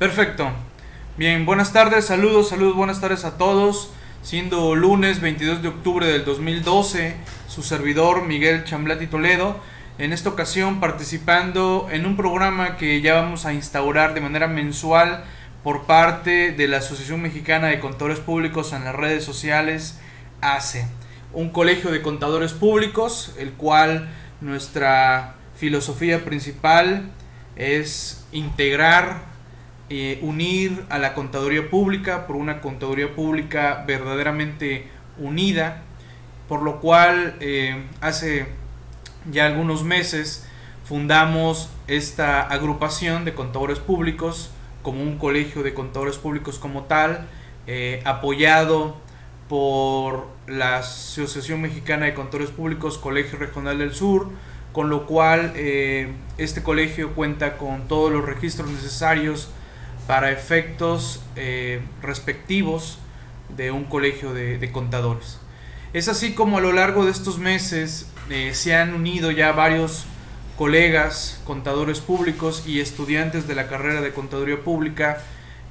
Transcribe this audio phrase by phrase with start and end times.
[0.00, 0.50] Perfecto.
[1.18, 3.90] Bien, buenas tardes, saludos, saludos, buenas tardes a todos.
[4.22, 7.16] Siendo lunes 22 de octubre del 2012,
[7.48, 9.60] su servidor Miguel Chamblati Toledo,
[9.98, 15.22] en esta ocasión participando en un programa que ya vamos a instaurar de manera mensual
[15.62, 20.00] por parte de la Asociación Mexicana de Contadores Públicos en las redes sociales,
[20.40, 20.86] ACE,
[21.34, 24.08] un colegio de contadores públicos, el cual
[24.40, 27.10] nuestra filosofía principal
[27.54, 29.28] es integrar
[29.92, 34.86] eh, unir a la contaduría pública por una contaduría pública verdaderamente
[35.18, 35.82] unida,
[36.48, 38.46] por lo cual eh, hace
[39.32, 40.46] ya algunos meses
[40.84, 44.52] fundamos esta agrupación de contadores públicos
[44.84, 47.26] como un colegio de contadores públicos como tal,
[47.66, 48.96] eh, apoyado
[49.48, 54.28] por la Asociación Mexicana de Contadores Públicos, Colegio Regional del Sur,
[54.72, 59.50] con lo cual este colegio cuenta con todos los registros necesarios
[60.06, 62.98] para efectos eh, respectivos
[63.56, 65.38] de un colegio de, contadores.
[65.92, 70.06] Es así como a lo largo de estos meses eh, se han unido ya varios
[70.56, 75.18] colegas, contadores públicos y estudiantes de la carrera de contaduría pública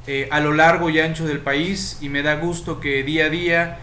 [0.08, 3.30] eh, a lo largo y ancho del país y me da gusto que día a
[3.30, 3.80] día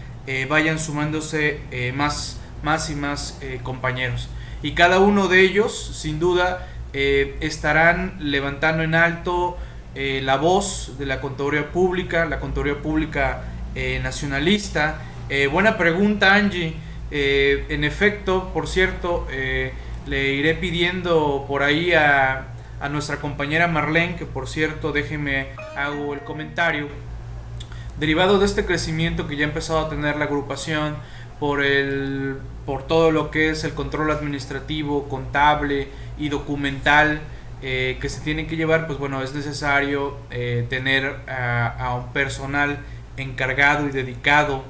[0.49, 1.61] vayan sumándose
[1.95, 4.27] más, más y más compañeros.
[4.61, 9.57] Y cada uno de ellos, sin duda, estarán levantando en alto
[9.99, 15.01] eh, la voz de la contaduría pública, la contaduría pública eh, nacionalista.
[15.27, 16.75] Eh, buena pregunta, Angie.
[17.09, 19.25] en efecto, por cierto,
[20.05, 22.47] le iré pidiendo por ahí a,
[22.79, 26.89] a nuestra compañera Marlene, que por cierto, déjeme hago el comentario.
[27.99, 30.95] Derivado de este crecimiento que ya ha empezado a tener la agrupación,
[31.39, 37.21] por, el, por todo lo que es el control administrativo, contable y documental,
[37.63, 42.79] eh, que se tienen que llevar, pues bueno, es necesario eh, tener a, un personal
[43.17, 44.63] encargado y dedicado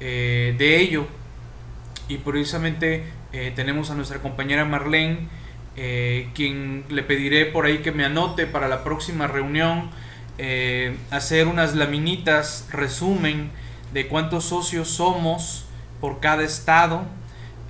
[0.00, 1.06] eh, de ello.
[2.08, 3.04] Y precisamente
[3.54, 5.28] tenemos a nuestra compañera Marlene,
[6.34, 9.90] quien le pediré por ahí que me anote para la próxima reunión,
[11.10, 13.50] hacer unas laminitas, resumen
[13.92, 15.66] de cuántos socios somos
[16.00, 17.04] por cada estado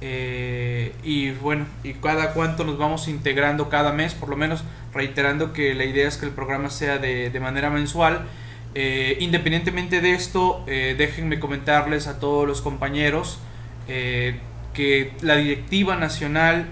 [0.01, 4.63] eh, y bueno, y cada cuánto nos vamos integrando cada mes, por lo menos
[4.93, 8.27] reiterando que la idea es que el programa sea de, manera mensual.
[8.75, 13.39] Eh, independientemente de esto, eh, déjenme comentarles a todos los compañeros
[13.87, 16.67] que la directiva nacional,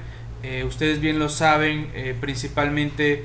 [0.66, 1.88] ustedes bien lo saben,
[2.20, 3.22] principalmente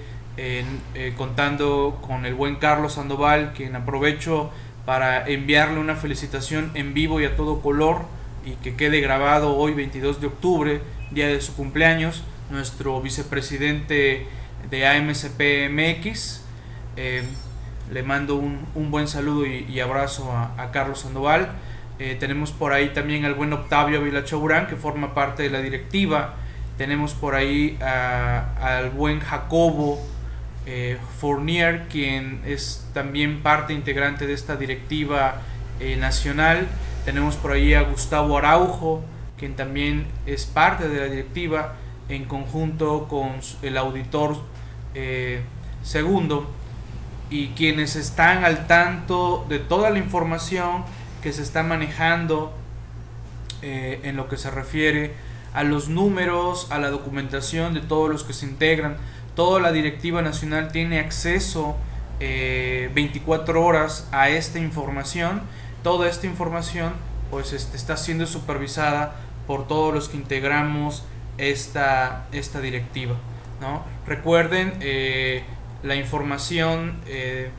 [1.17, 4.51] contando con el buen Carlos Sandoval, quien aprovecho
[4.85, 8.05] para enviarle una felicitación en vivo y a todo color
[8.45, 14.27] y que quede grabado hoy 22 de octubre, día de su cumpleaños, nuestro vicepresidente
[14.69, 16.41] de AMCP MX.
[16.97, 17.23] Eh,
[17.91, 21.50] le mando un, buen saludo y, abrazo a, Carlos Sandoval.
[21.97, 26.35] Eh, tenemos por ahí también al buen Octavio Vilachaurán, que forma parte de la directiva.
[26.77, 30.00] Tenemos por ahí al buen Jacobo
[30.66, 35.41] eh, Fournier, quien es también parte integrante de esta directiva
[35.97, 36.67] nacional.
[37.05, 39.01] Tenemos por ahí a Gustavo Araujo,
[39.37, 41.75] quien también es parte de la directiva,
[42.09, 44.37] en conjunto con el auditor
[44.95, 45.41] eh,
[45.83, 46.49] segundo,
[47.29, 50.83] y quienes están al tanto de toda la información
[51.21, 52.53] que se está manejando
[53.61, 55.13] eh, en lo que se refiere
[55.53, 58.97] a los números, a la documentación de todos los que se integran.
[59.35, 61.75] Toda la directiva nacional tiene acceso
[62.19, 65.41] 24 eh, horas a esta información
[65.84, 66.94] toda esta información
[67.31, 69.16] pues este, está siendo supervisada
[69.47, 71.03] por todos los que integramos
[71.38, 73.16] esta, esta directiva.
[73.62, 73.84] ¿no?
[74.06, 75.44] Recuerden eh,
[75.84, 77.50] la información eh,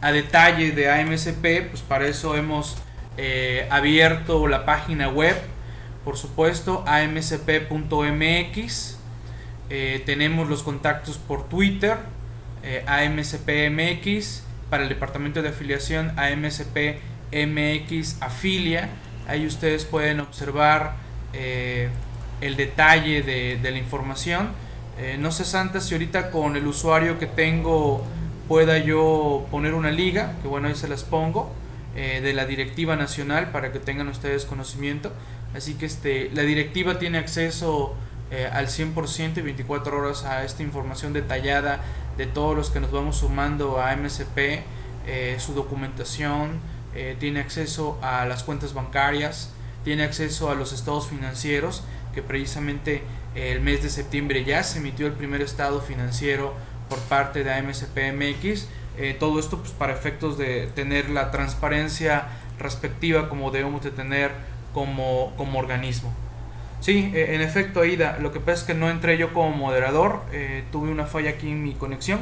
[0.00, 2.76] a detalle de AMSP, pues para eso hemos
[3.16, 5.36] eh, abierto la página web,
[6.04, 7.36] por supuesto, amsp.mx.
[10.06, 11.98] tenemos los contactos por Twitter,
[12.86, 16.98] AMSPMX, para el departamento de afiliación AMSP
[17.32, 18.88] MX Afilia.
[19.28, 20.94] Ahí ustedes pueden observar
[21.32, 21.88] eh,
[22.40, 24.48] el detalle de, la información.
[24.98, 28.04] Eh, no sé, Santa, si ahorita con el usuario que tengo
[28.48, 31.52] pueda yo poner una liga, que bueno, ahí se las pongo,
[31.94, 35.12] eh, de la directiva nacional para que tengan ustedes conocimiento.
[35.54, 37.94] Así que este, la directiva tiene acceso
[38.52, 41.80] al 100% y 24 horas a esta información detallada
[42.16, 44.62] de todos los que nos vamos sumando a MSP,
[45.38, 46.60] su documentación,
[46.94, 49.50] eh, tiene acceso a las cuentas bancarias,
[49.84, 51.84] tiene acceso a los estados financieros,
[52.14, 53.02] que precisamente
[53.34, 56.54] el mes de septiembre ya se emitió el primer estado financiero
[56.88, 58.66] por parte de AMSPMX,
[58.98, 62.26] Eh, todo esto pues, para efectos de tener la transparencia
[62.58, 64.32] respectiva como debemos de tener
[64.74, 66.12] como, como organismo.
[66.80, 70.22] Sí, eh, en efecto, Aida, lo que pasa es que no entré yo como moderador,
[70.32, 72.20] eh, tuve una falla aquí en mi conexión,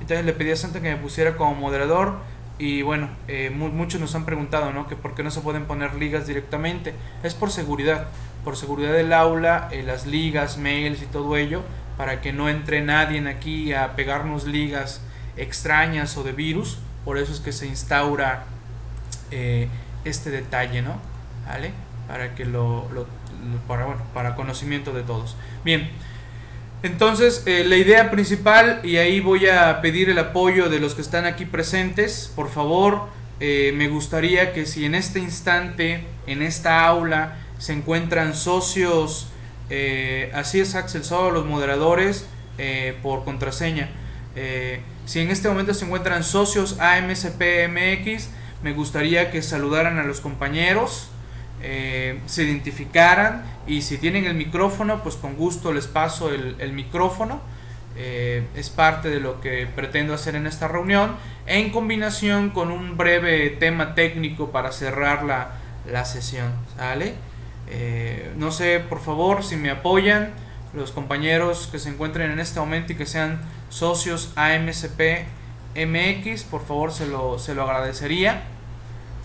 [0.00, 2.18] entonces le pedí a Santa que me pusiera como moderador
[2.60, 3.08] y bueno,
[3.54, 4.86] muchos nos han preguntado, ¿no?
[4.86, 6.92] Que por qué no se pueden poner ligas directamente.
[7.22, 8.08] Es por seguridad,
[8.44, 11.62] por seguridad del aula, las ligas, mails y todo ello,
[11.96, 15.00] para que no entre nadie aquí a pegarnos ligas
[15.38, 18.44] extrañas o de virus, por eso es que se instaura
[19.30, 19.68] eh,
[20.04, 20.96] este detalle, ¿no?
[21.46, 21.72] ¿Vale?
[22.08, 22.88] Para que lo,
[23.66, 25.34] para, bueno, para conocimiento de todos.
[25.64, 25.88] Bien,
[26.82, 31.02] entonces eh, la idea principal, y ahí voy a pedir el apoyo de los que
[31.02, 33.08] están aquí presentes, por favor,
[33.40, 39.28] eh, me gustaría que si en este instante, en esta aula, se encuentran socios,
[40.34, 42.26] así es Axel, solo los moderadores
[43.02, 43.90] por contraseña.
[45.04, 48.30] Si en este momento se encuentran socios AMSPMX,
[48.62, 51.09] me gustaría que saludaran a los compañeros,
[51.62, 57.40] eh, se identificaran y si tienen el micrófono, pues con gusto les paso el, micrófono.
[57.96, 61.16] Eh, es parte de lo que pretendo hacer en esta reunión,
[61.46, 66.52] en combinación con un breve tema técnico para cerrar la, sesión.
[66.76, 67.14] ¿sale?
[67.68, 70.30] Eh, no sé, por favor, si me apoyan
[70.72, 75.26] los compañeros que se encuentren en este momento y que sean socios AMCP
[75.76, 78.42] MX, por favor se lo, se lo agradecería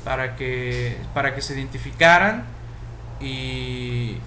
[0.05, 2.45] para que, para que se identificaran
[3.19, 4.17] y,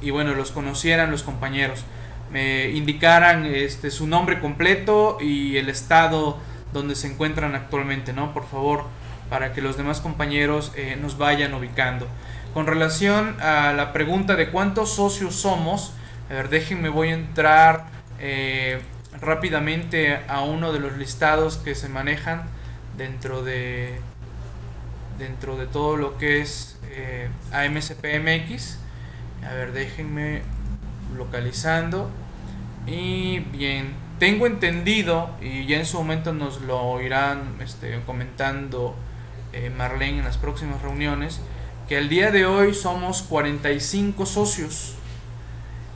[0.00, 1.84] y bueno, los conocieran los compañeros.
[2.30, 6.38] Me indicaran este, su nombre completo y el estado
[6.72, 8.32] donde se encuentran actualmente, ¿no?
[8.32, 8.84] Por favor,
[9.28, 12.06] para que los demás compañeros eh, nos vayan ubicando.
[12.54, 15.94] Con relación a la pregunta de cuántos socios somos,
[16.30, 17.86] a ver, déjenme, voy a entrar
[18.20, 18.80] eh,
[19.18, 22.42] rápidamente a uno de los listados que se manejan
[22.96, 23.98] dentro de
[25.22, 28.78] dentro de todo lo que es eh, AMSPMX.
[29.48, 30.42] A ver, déjenme
[31.16, 32.10] localizando.
[32.86, 38.96] Y bien, tengo entendido, y ya en su momento nos lo irán este, comentando
[39.52, 41.40] eh, Marlene en las próximas reuniones,
[41.88, 44.96] que el día de hoy somos 45 socios.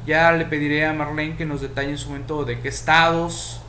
[0.06, 3.60] Ya le pediré a Marlene que nos detalle en su momento de qué estados,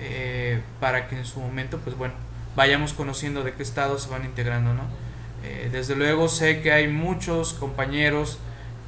[0.00, 2.14] eh, para que en su momento, pues bueno,
[2.56, 4.82] vayamos conociendo de qué estados se van integrando, ¿no?
[5.44, 8.38] Eh, desde luego sé que hay muchos compañeros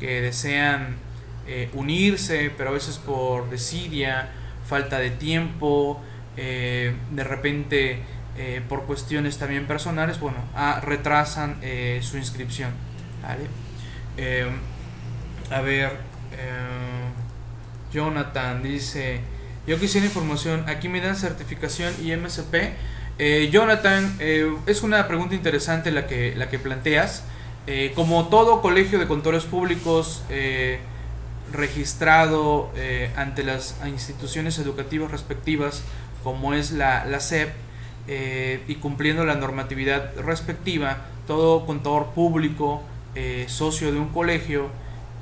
[0.00, 0.96] que desean
[1.46, 4.30] eh, unirse, pero a veces por desidia,
[4.66, 6.02] falta de tiempo,
[6.36, 8.02] de repente
[8.68, 10.36] por cuestiones también personales, bueno,
[10.82, 11.58] retrasan
[12.02, 12.72] su inscripción,
[13.22, 13.46] ¿vale?
[15.50, 15.92] a ver,
[16.32, 17.12] eh,
[17.92, 19.20] Jonathan dice,
[19.66, 22.54] yo quisiera información, aquí me dan certificación y MSP.
[23.18, 27.24] Eh, Jonathan, eh, es una pregunta interesante la que, la que planteas.
[27.96, 30.22] como todo colegio de contadores públicos
[31.52, 32.70] registrado
[33.16, 35.82] ante las instituciones educativas respectivas,
[36.22, 37.50] como es la, la SEP,
[38.68, 42.84] y cumpliendo la normatividad respectiva, todo contador público,
[43.48, 44.70] socio de un colegio,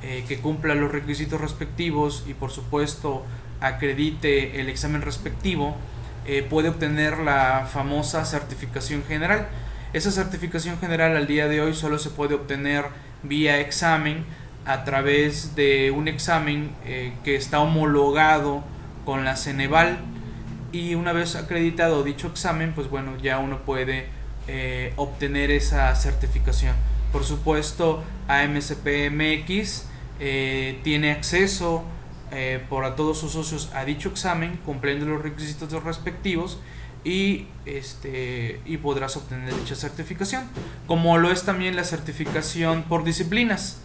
[0.06, 3.24] eh, que cumpla los requisitos respectivos y por supuesto
[3.60, 5.76] acredite el examen respectivo,
[6.26, 9.48] eh, puede obtener la famosa certificación general.
[9.92, 12.86] Esa certificación general al día de hoy solo se puede obtener
[13.22, 14.24] vía examen
[14.66, 18.64] a través de un examen eh, que está homologado
[19.04, 19.98] con la Ceneval
[20.72, 24.08] y una vez acreditado dicho examen pues bueno ya uno puede
[24.96, 26.74] obtener esa certificación
[27.14, 29.86] por supuesto AMCPMX
[30.18, 31.84] eh, tiene acceso
[32.32, 36.58] eh, por a todos sus socios a dicho examen, cumpliendo los requisitos respectivos
[37.04, 40.44] y, este, y podrás obtener dicha certificación.
[40.86, 43.80] Como lo es también la certificación por disciplinas,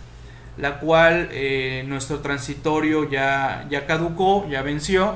[0.57, 5.15] la cual eh, nuestro transitorio ya, ya caducó, ya venció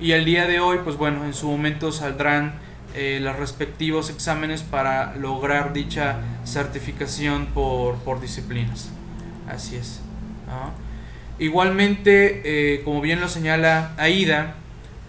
[0.00, 5.16] y el día de hoy, pues bueno, en su momento saldrán los respectivos exámenes para
[5.16, 8.90] lograr dicha certificación por, por disciplinas.
[9.48, 10.02] Así es.
[11.42, 14.54] Igualmente, eh, como bien lo señala Aida,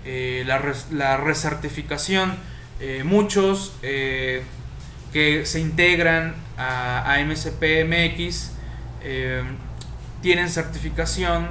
[0.04, 2.34] eh, la, recertificación,
[2.80, 8.52] eh, muchos que se integran a, a MSPMX
[10.24, 11.50] tienen certificación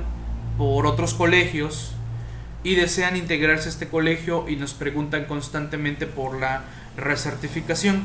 [0.59, 1.93] por otros colegios
[2.65, 6.65] y desean integrarse a este colegio y nos preguntan constantemente por la
[6.97, 8.03] recertificación.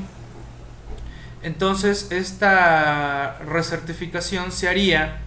[1.42, 5.22] Entonces, esta recertificación se haría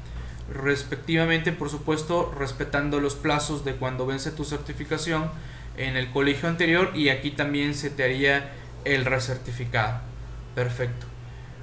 [0.53, 5.31] respectivamente, por supuesto, respetando los plazos de cuando vence tu certificación
[5.77, 8.51] en el colegio anterior y aquí también se te haría
[8.85, 10.01] el recertificado.
[10.55, 11.07] Perfecto.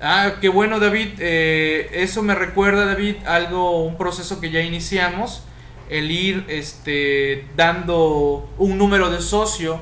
[0.02, 1.10] Ah, qué bueno David.
[1.20, 5.44] Eh, eso me recuerda David algo, un proceso que ya iniciamos,
[5.90, 9.80] el ir este, dando un número de socio,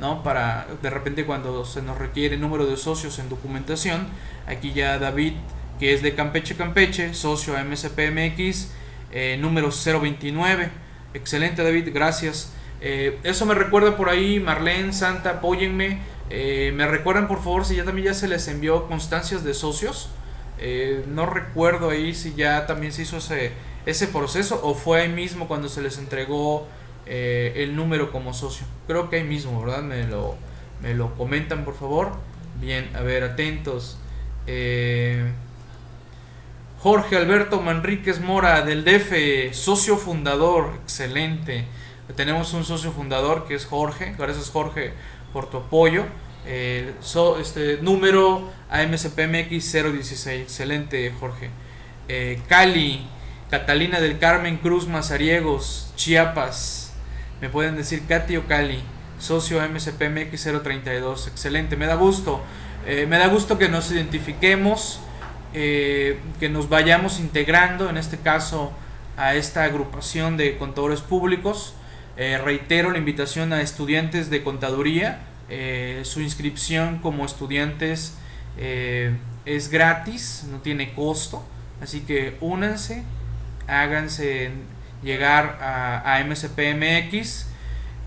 [0.00, 0.22] ¿no?
[0.22, 4.08] Para de repente cuando se nos requiere número de socios en documentación,
[4.46, 5.34] aquí ya David,
[5.82, 8.70] que es de Campeche Campeche, socio MSPMX,
[9.10, 10.70] eh, número 029.
[11.12, 12.52] Excelente David, gracias.
[12.80, 15.98] Eh, eso me recuerda por ahí, Marlene, Santa, apóyenme.
[16.30, 20.10] Eh, me recuerdan por favor si ya también ya se les envió constancias de socios.
[20.58, 23.50] Eh, no recuerdo ahí si ya también se hizo ese,
[23.84, 26.68] ese proceso o fue ahí mismo cuando se les entregó
[27.06, 28.68] el número como socio.
[28.86, 29.82] Creo que ahí mismo, ¿verdad?
[29.82, 30.36] Me lo,
[30.80, 32.12] me lo comentan por favor.
[32.60, 33.98] Bien, a ver, atentos.
[36.82, 41.64] Jorge Alberto Manríquez Mora del DF, socio fundador, excelente.
[42.16, 44.16] Tenemos un socio fundador que es Jorge.
[44.18, 44.92] Gracias Jorge
[45.32, 46.06] por tu apoyo.
[46.44, 50.42] este número AMCPMX 016.
[50.42, 51.50] Excelente Jorge.
[52.08, 53.06] Eh, Cali,
[53.48, 56.94] Catalina del Carmen Cruz Mazariegos, Chiapas.
[57.40, 58.82] Me pueden decir Katy o Cali.
[59.20, 61.28] Socio AMCPMX 032.
[61.28, 62.42] Excelente, me da gusto.
[62.88, 64.98] Eh, me da gusto que nos identifiquemos,
[65.54, 68.72] eh, que nos vayamos integrando, en este caso,
[69.16, 71.74] a esta agrupación de contadores públicos.
[72.16, 75.20] Eh, reitero la invitación a estudiantes de contaduría.
[75.48, 78.16] Eh, su inscripción como estudiantes
[78.58, 81.44] eh, es gratis, no tiene costo.
[81.80, 83.02] Así que únanse,
[83.66, 84.50] háganse
[85.02, 86.20] llegar a, a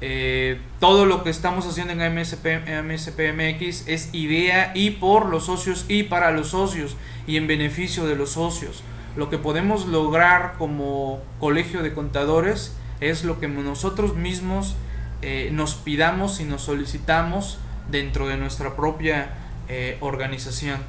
[0.02, 0.80] MSPMX.
[0.80, 6.32] todo lo que estamos haciendo en MSPMX es idea y por los socios y para
[6.32, 6.96] los socios
[7.28, 8.84] y en beneficio de los socios.
[9.16, 14.76] Lo que podemos lograr como colegio de contadores es lo que nosotros mismos
[15.22, 17.60] eh, nos pidamos y nos solicitamos
[17.90, 19.30] dentro de nuestra propia
[19.70, 20.80] eh, organización.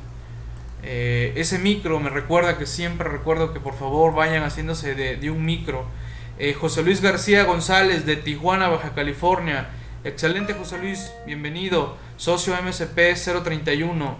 [0.83, 5.45] Eh, ese micro me recuerda que siempre recuerdo que por favor vayan haciéndose de, un
[5.45, 5.87] micro.
[6.61, 9.69] José Luis García González de Tijuana, Baja California.
[10.05, 11.97] Excelente José Luis, bienvenido.
[12.19, 14.19] Socio MSP 031.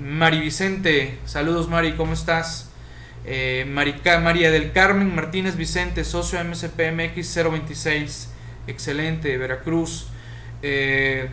[0.00, 2.70] Mari Vicente, saludos Mari, ¿cómo estás?
[3.24, 8.32] Eh, María del Carmen Martínez Vicente, socio MSPMX 026,
[8.66, 10.08] excelente, Veracruz.
[10.62, 11.28] Eh,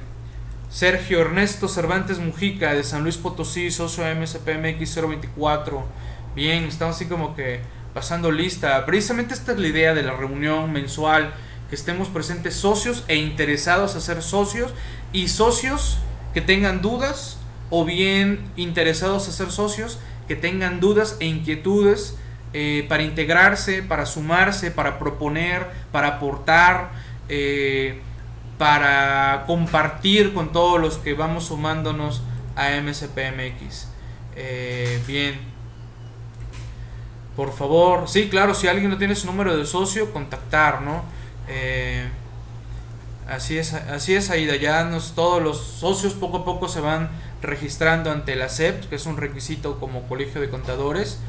[0.69, 5.83] Sergio Ernesto Cervantes Mujica de San Luis Potosí, socio MSPMX 024.
[6.35, 7.61] Bien, estamos así como que
[7.97, 8.85] pasando lista.
[8.85, 11.33] Precisamente esta es la idea de la reunión mensual,
[11.67, 14.71] que estemos presentes socios e interesados a ser socios
[15.13, 15.97] y socios
[16.31, 17.39] que tengan dudas
[17.71, 22.15] o bien interesados a ser socios que tengan dudas e inquietudes
[22.53, 26.91] eh, para integrarse, para sumarse, para proponer, para aportar,
[27.29, 27.99] eh,
[28.59, 32.21] para compartir con todos los que vamos sumándonos
[32.55, 33.87] a MSPMX.
[34.35, 35.46] Eh, bien.
[37.37, 41.03] Por favor, sí, claro, si alguien no tiene su número de socio, contactar, ¿no?
[43.29, 44.55] así es, así es, Aida.
[44.55, 47.09] Ya nos, todos los socios poco a poco se van
[47.43, 51.19] registrando ante la SEP, que es un requisito como colegio de contadores.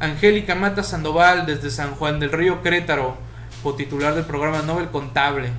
[0.00, 3.16] Angélica Mata Sandoval desde San Juan del Río Querétaro,
[3.76, 5.50] titular del programa Nobel Contable.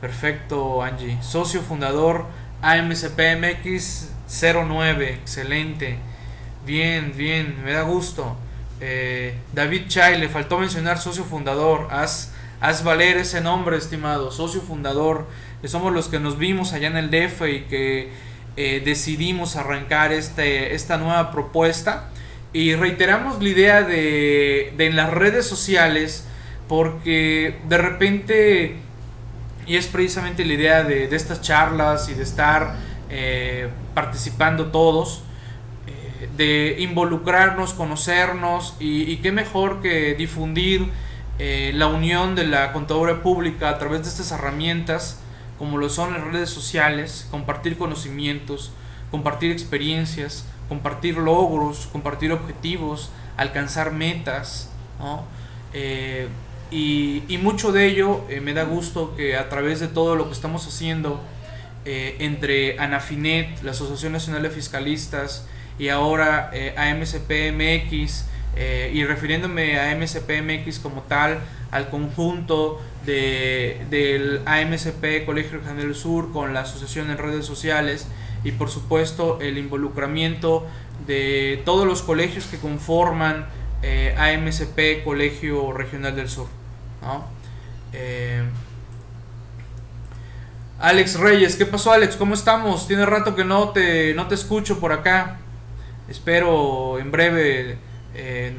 [0.00, 1.16] Perfecto, Angie.
[1.22, 2.24] Socio fundador
[2.62, 6.00] AMCPMX 09, excelente.
[6.66, 8.36] Bien, bien, me da gusto.
[8.80, 11.88] Eh, David Chay, le faltó mencionar socio fundador.
[11.90, 14.30] Haz, haz valer ese nombre, estimado.
[14.30, 15.26] Socio fundador.
[15.60, 18.10] Que somos los que nos vimos allá en el DF y que
[18.56, 22.10] eh, decidimos arrancar este, esta nueva propuesta
[22.52, 26.26] y reiteramos la idea de, en las redes sociales
[26.66, 28.76] porque de repente
[29.66, 32.74] y es precisamente la idea de, estas charlas y de estar
[33.10, 35.22] eh, participando todos
[36.38, 40.88] de involucrarnos, conocernos y, qué mejor que difundir
[41.38, 45.20] la unión de la contadora pública a través de estas herramientas
[45.58, 48.70] como lo son las redes sociales, compartir conocimientos,
[49.10, 54.70] compartir experiencias, compartir logros, compartir objetivos, alcanzar metas,
[55.72, 56.28] eh,
[56.70, 60.32] y, mucho de ello eh, me da gusto que a través de todo lo que
[60.32, 61.20] estamos haciendo
[61.84, 65.46] eh, entre ANAFINET, la Asociación Nacional de Fiscalistas,
[65.78, 68.26] y ahora AMCPMX,
[68.92, 71.38] y refiriéndome a MSPMX como tal,
[71.70, 78.06] al conjunto de, del AMCP Colegio Regional del Sur con la asociación en redes sociales
[78.44, 80.66] y por supuesto el involucramiento
[81.06, 83.46] de todos los colegios que conforman
[83.82, 86.46] eh, AMCP Colegio Regional del Sur.
[87.92, 88.42] Eh,
[90.80, 92.16] Alex Reyes, ¿qué pasó Alex?
[92.16, 92.86] ¿Cómo estamos?
[92.86, 95.38] Tiene rato que no te, no te escucho por acá.
[96.08, 97.78] Espero en breve
[98.14, 98.56] eh,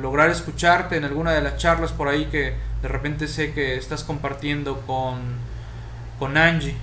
[0.00, 4.04] lograr escucharte en alguna de las charlas por ahí que de repente sé que estás
[4.04, 5.18] compartiendo con,
[6.18, 6.76] con Angie.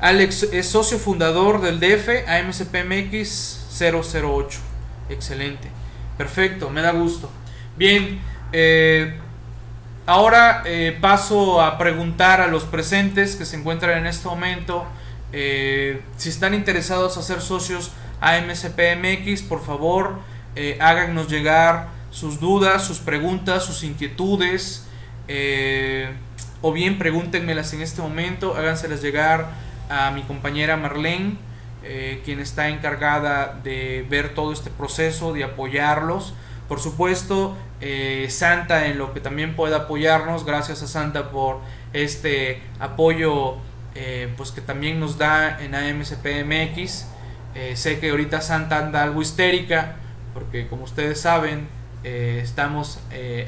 [0.00, 4.60] Alex es socio fundador del DF AMCPMX 008.
[5.08, 5.68] Excelente.
[6.18, 7.30] Perfecto, me da gusto.
[7.76, 8.20] Bien,
[8.52, 9.18] eh,
[10.04, 14.84] Ahora eh, paso a preguntar a los presentes que se encuentran en este momento
[15.30, 17.92] si están interesados a ser socios
[18.22, 20.20] AMCPMX, por favor
[20.56, 24.86] eh, háganos llegar sus dudas, sus preguntas, sus inquietudes
[26.60, 29.48] o bien pregúntenmelas en este momento, háganselas llegar
[29.88, 31.36] a mi compañera Marlene,
[32.24, 36.34] quien está encargada de ver todo este proceso, de apoyarlos.
[36.72, 40.46] Por supuesto, eh, Santa en lo que también pueda apoyarnos.
[40.46, 41.60] Gracias a Santa por
[41.92, 43.56] este apoyo
[43.94, 47.08] eh, pues que también nos da en AMCPMX.
[47.54, 49.96] Eh, sé que ahorita Santa anda algo histérica
[50.34, 51.68] porque como ustedes saben
[52.04, 52.98] estamos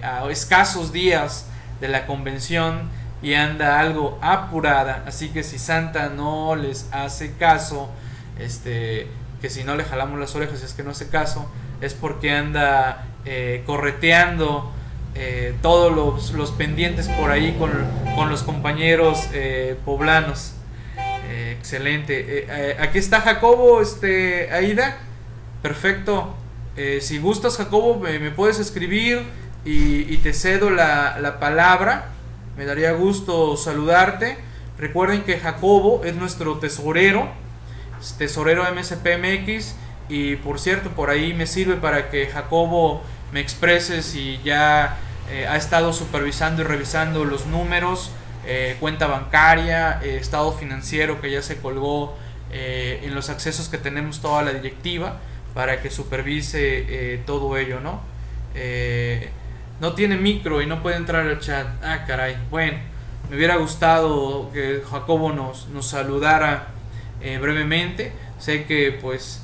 [0.02, 1.46] a escasos días
[1.80, 2.88] de la convención
[3.24, 5.02] y anda algo apurada.
[5.06, 7.90] Así que si Santa no les hace caso,
[8.38, 9.08] este,
[9.40, 13.06] que si no le jalamos las orejas es que no hace caso, es porque anda
[13.24, 14.70] eh, correteando
[15.14, 15.92] eh, todos
[16.34, 17.70] los, pendientes por ahí con,
[18.28, 19.28] los compañeros
[21.24, 21.58] eh, poblanos.
[21.58, 22.76] excelente.
[22.80, 24.98] aquí está Jacobo, este, Aida.
[25.62, 26.34] Perfecto.
[27.00, 29.22] si gustas, Jacobo, me, puedes escribir
[29.64, 32.10] y, te cedo la, la, palabra.
[32.56, 34.36] Me daría gusto saludarte.
[34.78, 37.28] Recuerden que Jacobo es nuestro tesorero,
[38.18, 39.74] tesorero MSPMX.
[40.08, 43.02] Y por cierto, por ahí me sirve para que Jacobo
[43.32, 44.98] me exprese si ya
[45.30, 48.10] eh, ha estado supervisando y revisando los números,
[48.46, 52.16] eh, cuenta bancaria, eh, estado financiero que ya se colgó
[52.56, 55.18] en los accesos que tenemos toda la directiva
[55.54, 58.00] para que supervise todo ello, ¿no?
[59.80, 61.66] no tiene micro y no puede entrar al chat.
[61.82, 62.36] Ah, caray.
[62.52, 62.78] Bueno,
[63.28, 66.68] me hubiera gustado que Jacobo nos, nos saludara
[67.40, 68.12] brevemente.
[68.38, 69.42] Sé que pues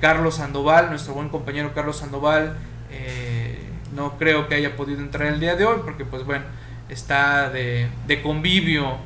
[0.00, 2.56] Carlos Sandoval, nuestro buen compañero Carlos Sandoval,
[2.90, 3.58] eh,
[3.94, 6.44] no creo que haya podido entrar el día de hoy porque pues bueno,
[6.88, 7.88] está de,
[8.22, 8.96] convivio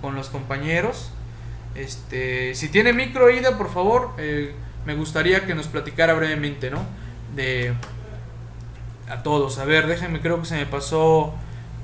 [0.00, 1.10] con, los compañeros.
[1.74, 4.54] Este, si tiene micro ida, por favor, eh,
[4.86, 6.82] me gustaría que nos platicara brevemente, ¿no?
[7.34, 7.74] De
[9.08, 9.58] a todos.
[9.58, 11.34] A ver, déjenme, creo que se me pasó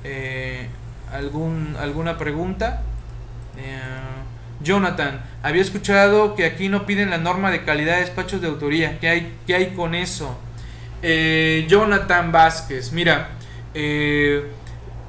[0.04, 0.68] eh,
[1.12, 2.82] algún, alguna pregunta.
[4.62, 8.98] Jonathan, había escuchado que aquí no piden la norma de calidad de despachos de autoría.
[9.00, 10.38] ¿Qué hay, qué hay con eso?
[11.02, 13.30] Eh, Jonathan Vázquez, mira,
[13.74, 14.44] eh,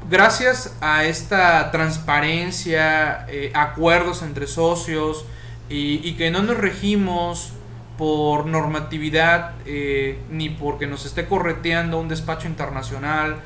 [0.09, 5.25] gracias a esta transparencia, eh, acuerdos entre socios
[5.69, 7.53] y, que no nos regimos
[7.97, 9.53] por normatividad
[10.29, 13.37] ni porque nos esté correteando un despacho internacional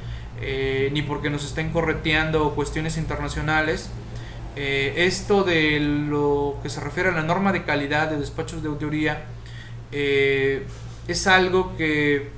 [0.92, 3.90] ni porque nos estén correteando cuestiones internacionales
[4.56, 9.24] esto de lo que se refiere a la norma de calidad de despachos de auditoría
[9.92, 12.30] es algo que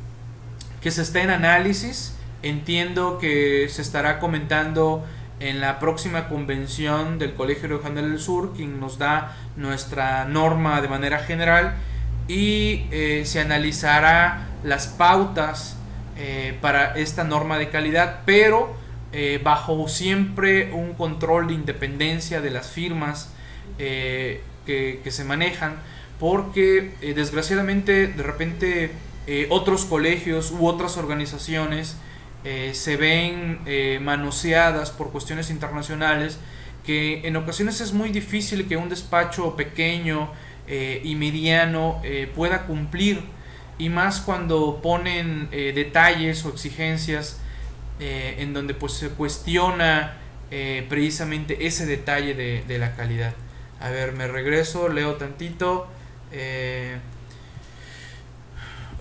[0.81, 2.13] que se está en análisis.
[2.41, 5.05] Entiendo que se estará comentando
[5.41, 10.87] en la próxima convención del Colegio Regional del Sur, quien nos da nuestra norma de
[10.87, 11.75] manera general,
[12.29, 15.77] y eh, se analizará las pautas
[16.17, 18.73] eh, para esta norma de calidad, pero
[19.11, 23.33] eh, bajo siempre un control de independencia de las firmas
[23.77, 25.77] que, se manejan,
[26.19, 28.91] porque desgraciadamente de repente
[29.49, 31.95] otros colegios u otras organizaciones
[32.43, 36.39] eh, se ven eh, manoseadas por cuestiones internacionales
[36.85, 40.31] que en ocasiones es muy difícil que un despacho pequeño
[41.03, 41.99] y mediano
[42.35, 43.23] pueda cumplir
[43.79, 47.39] y más cuando ponen detalles o exigencias
[47.99, 50.17] en donde pues se cuestiona
[50.87, 53.33] precisamente ese detalle de, de, la calidad.
[53.79, 55.87] A ver, me regreso, leo tantito.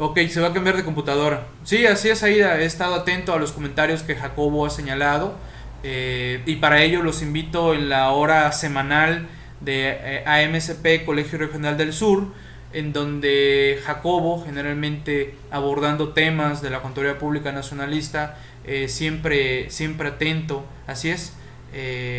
[0.00, 1.48] Ok, se va a cambiar de computadora.
[1.64, 2.60] Sí, así es, Aida.
[2.60, 5.34] He estado atento a los comentarios que Jacobo ha señalado.
[5.82, 9.26] Eh, y para ello los invito en la hora semanal
[9.60, 12.28] de eh, AMSP Colegio Regional del Sur,
[12.72, 20.64] en donde Jacobo, generalmente abordando temas de la Contaduría Pública Nacionalista, eh, siempre, siempre atento.
[20.86, 21.32] Así es.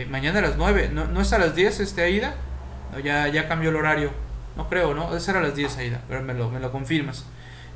[0.10, 0.92] mañana a las 9.
[0.92, 2.36] ¿No, es a las 10 este Aida?
[2.92, 4.12] No, ya, ya cambió el horario.
[4.58, 5.08] No creo, ¿no?
[5.08, 6.02] Debe ser a las 10 Aida.
[6.10, 7.26] Pero lo, me lo confirmas.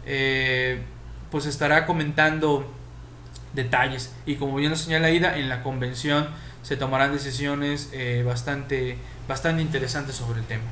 [0.06, 0.82] Eh,
[1.32, 2.72] pues estará comentando
[3.54, 4.14] detalles.
[4.26, 6.28] Y como bien lo señala Ida, en la convención
[6.62, 10.64] se tomarán decisiones eh, bastante, bastante interesantes sobre el tema.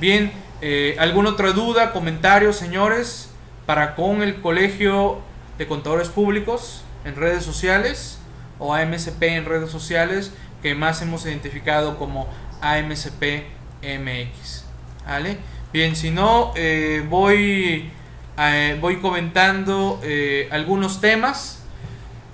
[0.00, 3.30] Bien, eh, ¿alguna otra duda, comentario, señores,
[3.66, 5.20] para con el Colegio
[5.56, 8.18] de Contadores Públicos en redes sociales
[8.58, 12.28] o AMSP en redes sociales que más hemos identificado como
[12.60, 13.44] AMSP
[13.82, 14.64] MX?
[15.06, 15.38] ¿Vale?
[15.72, 16.52] Bien, si no,
[17.08, 17.90] voy,
[18.80, 20.00] voy comentando
[20.50, 21.58] algunos temas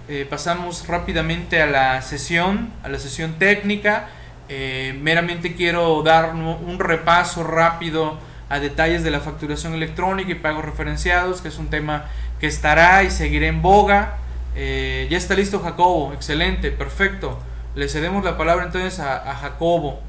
[0.06, 4.08] eh, pasamos rápidamente a la sesión, a la sesión técnica.
[4.50, 8.18] Eh, meramente quiero dar un repaso rápido
[8.50, 12.04] a detalles de la facturación electrónica y pagos referenciados, que es un tema
[12.38, 14.18] que estará y seguirá en boga.
[14.54, 17.38] Eh, ya está listo Jacobo, excelente, perfecto.
[17.74, 20.00] Le cedemos la palabra entonces a, Jacobo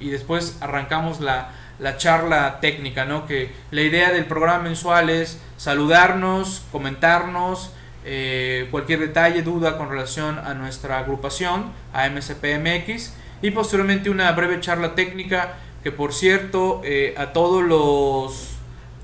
[0.00, 3.26] y después arrancamos la, la, charla técnica, ¿no?
[3.26, 7.72] Que la idea del programa mensual es saludarnos, comentarnos,
[8.06, 14.60] eh, cualquier detalle, duda con relación a nuestra agrupación, a MSPMX, y posteriormente una breve
[14.60, 18.50] charla técnica que por cierto eh, a todos los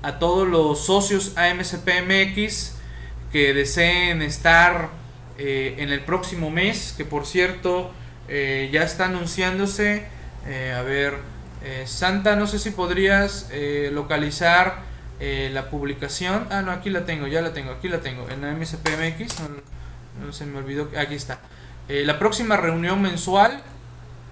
[0.03, 2.75] a todos los socios AMSPMX
[3.31, 4.89] que deseen estar
[5.37, 7.91] eh, en el próximo mes, que por cierto
[8.27, 10.05] ya está anunciándose,
[10.45, 11.15] a ver,
[11.85, 13.49] Santa, no sé si podrías
[13.91, 14.91] localizar
[15.23, 16.47] eh, la publicación.
[16.49, 18.27] Ah, no, aquí la tengo, ya la tengo, aquí la tengo.
[18.29, 21.37] En la no, se me olvidó, aquí está.
[21.87, 23.61] Eh, la próxima reunión mensual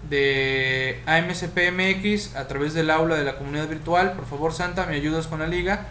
[0.10, 5.28] de AMSPMX a través del aula de la comunidad virtual, por favor Santa, me ayudas
[5.28, 5.86] con la liga.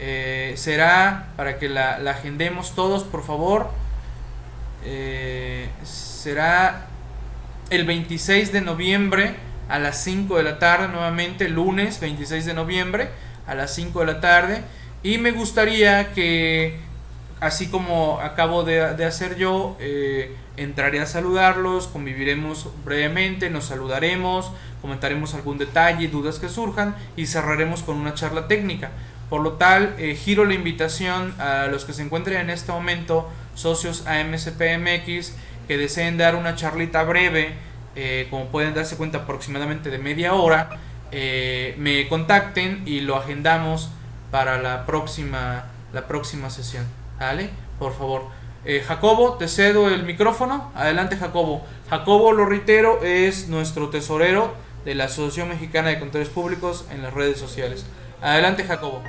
[0.00, 3.70] Eh, será para que la, agendemos todos, por favor.
[5.84, 6.86] será
[7.70, 9.36] el 26 de noviembre
[9.70, 13.08] a las 5 de la tarde, nuevamente, lunes 26 de noviembre
[13.46, 14.62] a las 5 de la tarde.
[15.04, 16.78] Y me gustaría que,
[17.38, 24.50] así como acabo de, hacer yo, eh, entraré a saludarlos, conviviremos brevemente, nos saludaremos,
[24.82, 28.90] comentaremos algún detalle, dudas que surjan y cerraremos con una charla técnica.
[29.30, 33.30] Por lo tal, eh, giro la invitación a los que se encuentren en este momento,
[33.54, 35.34] socios AMSPMX,
[35.68, 37.54] que deseen dar una charlita breve,
[37.96, 40.78] eh, como pueden darse cuenta aproximadamente de media hora,
[41.12, 43.90] eh, me contacten y lo agendamos
[44.30, 46.86] para la próxima, la próxima sesión.
[47.18, 47.50] ¿Vale?
[47.78, 48.28] Por favor.
[48.64, 50.70] Eh, Jacobo, te cedo el micrófono.
[50.74, 51.64] Adelante, Jacobo.
[51.88, 57.12] Jacobo, lo reitero, es nuestro tesorero de la Asociación Mexicana de Contadores Públicos en las
[57.12, 57.86] redes sociales.
[58.22, 59.02] Adelante, Jacobo.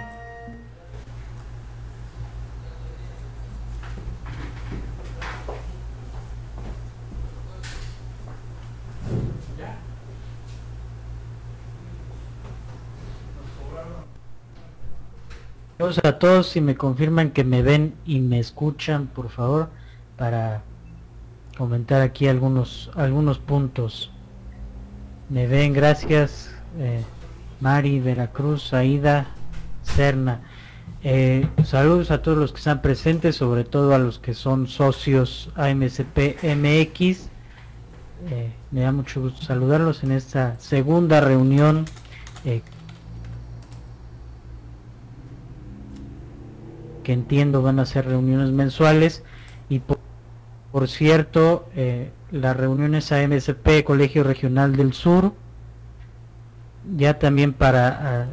[15.81, 19.69] Saludos a todos, si me confirman que me ven y me escuchan, por favor,
[20.15, 20.61] para
[21.57, 24.11] comentar aquí algunos algunos puntos.
[25.29, 26.53] Me ven, gracias.
[26.77, 27.01] Eh,
[27.61, 29.25] Mari, Veracruz, Aida,
[29.81, 30.41] Serna.
[31.03, 35.49] Eh, saludos a todos los que están presentes, sobre todo a los que son socios
[35.55, 37.27] AMSP MX.
[38.29, 41.85] Eh, me da mucho gusto saludarlos en esta segunda reunión
[47.01, 49.23] que entiendo van a ser reuniones mensuales
[49.69, 49.99] y por,
[50.87, 55.33] cierto eh, las reuniones AMSP Colegio Regional del Sur
[56.97, 58.25] ya también para ah,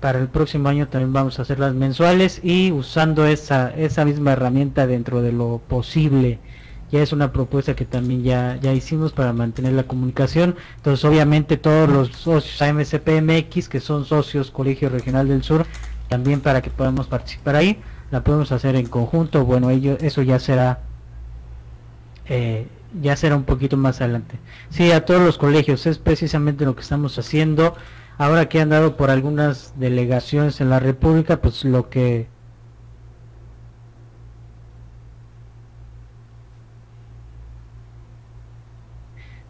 [0.00, 4.32] para el próximo año también vamos a hacer las mensuales y usando esa esa misma
[4.32, 6.40] herramienta dentro de lo posible
[6.90, 10.56] ya es una propuesta que también ya, ya hicimos para mantener la comunicación.
[10.76, 15.66] Entonces, obviamente, todos los socios AMSPMX, que son socios Colegio Regional del Sur,
[16.08, 17.78] también para que podamos participar ahí
[18.10, 20.80] la podemos hacer en conjunto bueno ello eso ya será
[22.28, 22.66] eh,
[23.00, 24.38] ya será un poquito más adelante.
[24.70, 27.74] Sí a todos los colegios es precisamente lo que estamos haciendo.
[28.16, 32.26] Ahora que han dado por algunas delegaciones en la república pues lo que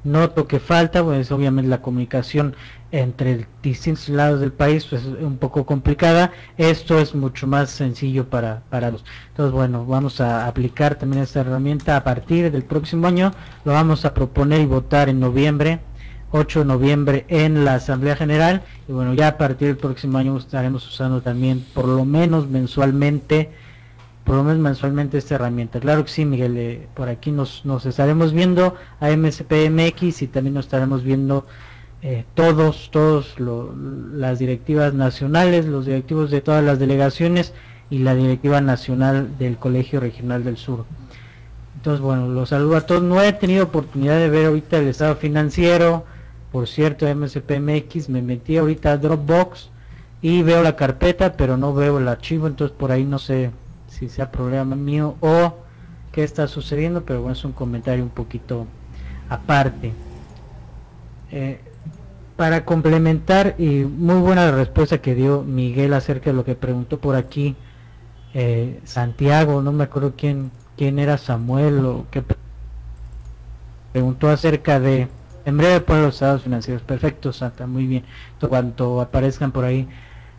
[0.05, 2.55] noto que falta pues obviamente la comunicación
[2.91, 6.33] entre distintos lados del país pues es un poco complicada.
[6.57, 9.05] Esto es mucho más sencillo para para los.
[9.29, 13.33] Entonces bueno vamos a aplicar también esta herramienta a partir del próximo año.
[13.65, 15.81] Lo vamos a proponer y votar en noviembre
[16.31, 18.63] 8 de noviembre en la asamblea general.
[18.89, 23.51] Y bueno ya a partir del próximo año estaremos usando también por lo menos mensualmente
[24.29, 27.87] por lo menos mensualmente esta herramienta claro que sí Miguel eh, por aquí nos, nos
[27.87, 31.47] estaremos viendo a MSPMX y también nos estaremos viendo
[32.01, 37.55] eh, todos, todos las directivas nacionales, los directivos de todas las delegaciones
[37.91, 40.85] y la directiva nacional del Colegio Regional del Sur.
[41.75, 43.03] Entonces, bueno, los saludo a todos.
[43.03, 46.05] No he tenido oportunidad de ver ahorita el estado financiero.
[46.53, 49.71] Por cierto, MSPMX, me metí ahorita a Dropbox
[50.23, 52.47] y veo la carpeta, pero no veo el archivo.
[52.47, 53.51] Entonces, por ahí no sé
[53.99, 55.57] si sea problema mío o
[56.13, 58.67] qué está sucediendo, pero bueno, es un comentario un poquito
[59.29, 59.93] aparte.
[61.31, 61.61] Eh,
[62.37, 66.99] para complementar, y muy buena la respuesta que dio Miguel acerca de lo que preguntó
[67.01, 67.57] por aquí
[68.35, 72.23] eh, Santiago, no me acuerdo quién, quién era Samuel o qué
[73.93, 75.09] preguntó acerca de
[75.45, 76.83] en breve por los estados financieros.
[76.83, 78.05] Perfecto, Santa, muy bien.
[78.49, 79.89] Cuanto aparezcan por ahí.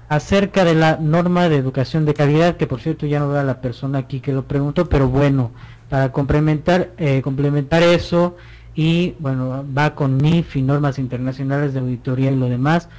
[0.10, 3.44] Acerca de la norma de educación de calidad, que por cierto ya no veo a
[3.44, 5.52] la persona aquí que lo preguntó, pero bueno,
[5.88, 8.36] para complementar, eh, complementar eso
[8.76, 12.90] y bueno, va con NIF y normas internacionales de auditoría y lo demás.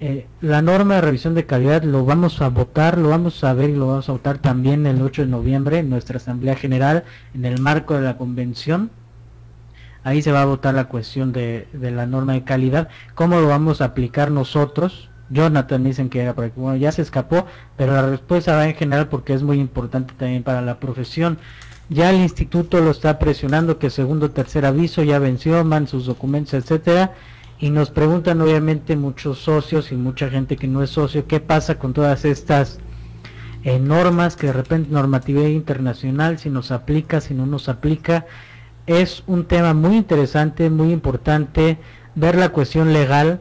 [0.00, 3.70] Eh, la norma de revisión de calidad lo vamos a votar, lo vamos a ver
[3.70, 7.44] y lo vamos a votar también el 8 de noviembre en nuestra Asamblea General en
[7.44, 8.90] el marco de la convención.
[10.02, 13.80] Ahí se va a votar la cuestión de, la norma de calidad, cómo lo vamos
[13.80, 15.08] a aplicar nosotros.
[15.32, 19.08] Jonathan dicen que era porque bueno, ya se escapó, pero la respuesta va en general
[19.08, 21.38] porque es muy importante también para la profesión.
[21.88, 26.54] Ya el instituto lo está presionando que segundo tercer aviso ya venció, man sus documentos,
[26.54, 27.12] etcétera
[27.62, 31.78] y nos preguntan obviamente muchos socios y mucha gente que no es socio, ¿qué pasa
[31.78, 32.80] con todas estas
[33.62, 38.26] eh, normas que de repente normatividad internacional, si nos aplica, si no nos aplica?
[38.88, 41.78] Es un tema muy interesante, muy importante,
[42.16, 43.40] ver la cuestión legal,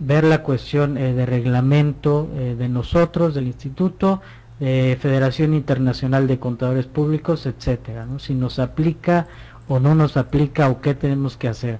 [0.00, 4.20] ver la cuestión eh, de reglamento eh, de nosotros, del instituto,
[4.58, 8.18] de Federación Internacional de Contadores Públicos, etcétera, ¿no?
[8.18, 9.26] si nos aplica
[9.68, 11.78] o no nos aplica o qué tenemos que hacer.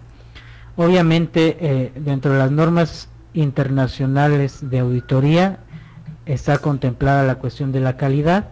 [0.76, 5.59] Obviamente, eh, dentro de las normas internacionales de auditoría
[6.24, 8.48] está contemplada la cuestión de la calidad.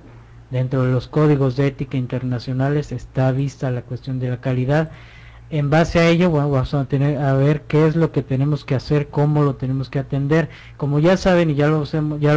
[0.50, 4.90] Dentro de los códigos de ética internacionales está vista la cuestión de la calidad.
[5.50, 8.66] En base a ello, bueno, vamos a tener a ver qué es lo que tenemos
[8.66, 10.50] que hacer, cómo lo tenemos que atender.
[10.76, 11.86] Como ya saben y ya lo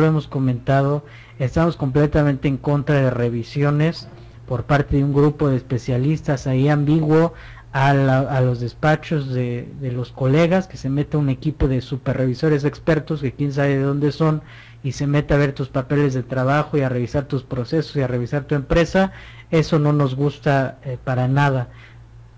[0.06, 1.04] hemos, comentado,
[1.38, 4.08] estamos completamente en contra de revisiones
[4.48, 7.34] por parte de un grupo de especialistas ahí ambiguo
[7.74, 7.94] a,
[8.42, 13.52] los despachos de, los colegas, que se meta un equipo de superrevisores expertos, que quién
[13.52, 14.42] sabe de dónde son,
[14.84, 18.02] y se meta a ver tus papeles de trabajo y a revisar tus procesos y
[18.02, 19.12] a revisar tu empresa,
[19.52, 21.68] eso no nos gusta eh, para nada.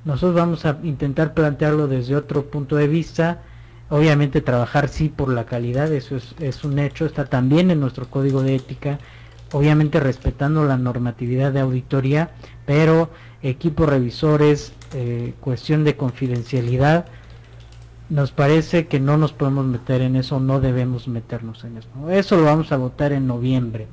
[0.06, 3.42] Nosotros vamos a intentar plantearlo desde otro punto de vista,
[3.90, 8.08] obviamente trabajar sí por la calidad, eso es, es un hecho, está también en nuestro
[8.08, 9.00] código de ética,
[9.54, 12.32] obviamente respetando la normatividad de auditoría,
[12.66, 13.10] pero
[13.42, 17.06] equipos revisores, eh, cuestión de confidencialidad,
[18.10, 21.88] nos parece que no nos podemos meter en eso, no debemos meternos en eso.
[22.10, 23.88] Eso lo vamos a votar en noviembre.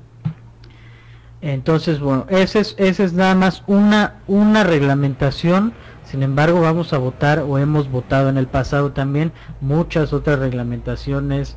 [1.41, 5.73] Entonces, bueno, ese es, ese es nada más una, una reglamentación.
[6.11, 11.57] Sin embargo, vamos a votar o hemos votado en el pasado también muchas otras reglamentaciones.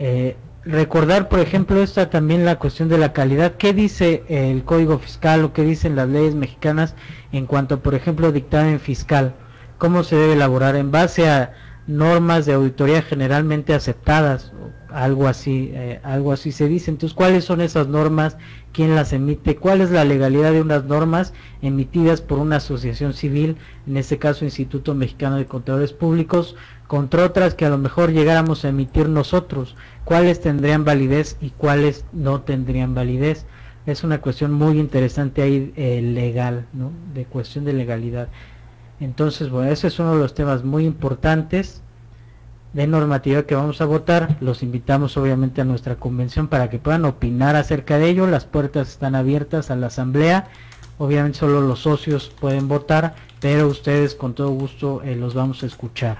[0.00, 3.52] Eh, recordar, por ejemplo, esta también la cuestión de la calidad.
[3.58, 6.96] ¿Qué dice el Código Fiscal o qué dicen las leyes mexicanas
[7.30, 9.34] en cuanto, por ejemplo, dictamen fiscal?
[9.78, 11.52] ¿Cómo se debe elaborar en base a
[11.86, 14.52] normas de auditoría generalmente aceptadas?
[14.88, 16.90] Algo así, eh, algo así se dice.
[16.90, 18.36] Entonces, ¿cuáles son esas normas?
[18.72, 19.56] ¿Quién las emite?
[19.56, 24.44] ¿Cuál es la legalidad de unas normas emitidas por una asociación civil, en este caso
[24.44, 29.76] Instituto Mexicano de Contadores Públicos, contra otras que a lo mejor llegáramos a emitir nosotros?
[30.04, 33.46] cuáles tendrían validez y cuáles no tendrían validez.
[33.86, 36.92] Es una cuestión muy interesante ahí eh, legal, ¿no?
[37.14, 38.28] de cuestión de legalidad.
[39.02, 41.82] Entonces, bueno, ese es uno de los temas muy importantes
[42.72, 44.36] de normativa que vamos a votar.
[44.40, 48.28] Los invitamos obviamente a nuestra convención para que puedan opinar acerca de ello.
[48.28, 50.46] Las puertas están abiertas a la asamblea.
[50.98, 55.66] Obviamente solo los socios pueden votar, pero ustedes con todo gusto eh, los vamos a
[55.66, 56.18] escuchar.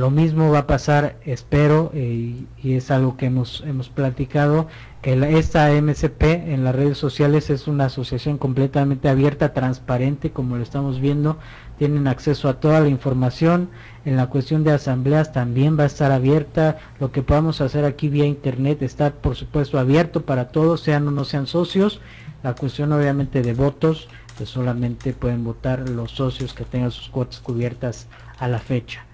[0.00, 4.66] Lo mismo va a pasar, espero, eh, y es algo que hemos, hemos platicado,
[5.02, 10.62] que esta MCP en las redes sociales es una asociación completamente abierta, transparente, como lo
[10.62, 11.36] estamos viendo,
[11.76, 13.68] tienen acceso a toda la información,
[14.06, 18.08] en la cuestión de asambleas también va a estar abierta, lo que podamos hacer aquí
[18.08, 22.00] vía internet está por supuesto abierto para todos, sean o no sean socios,
[22.42, 24.08] la cuestión obviamente de votos,
[24.38, 28.08] que solamente pueden votar los socios que tengan sus cuotas cubiertas
[28.38, 29.04] a la fecha.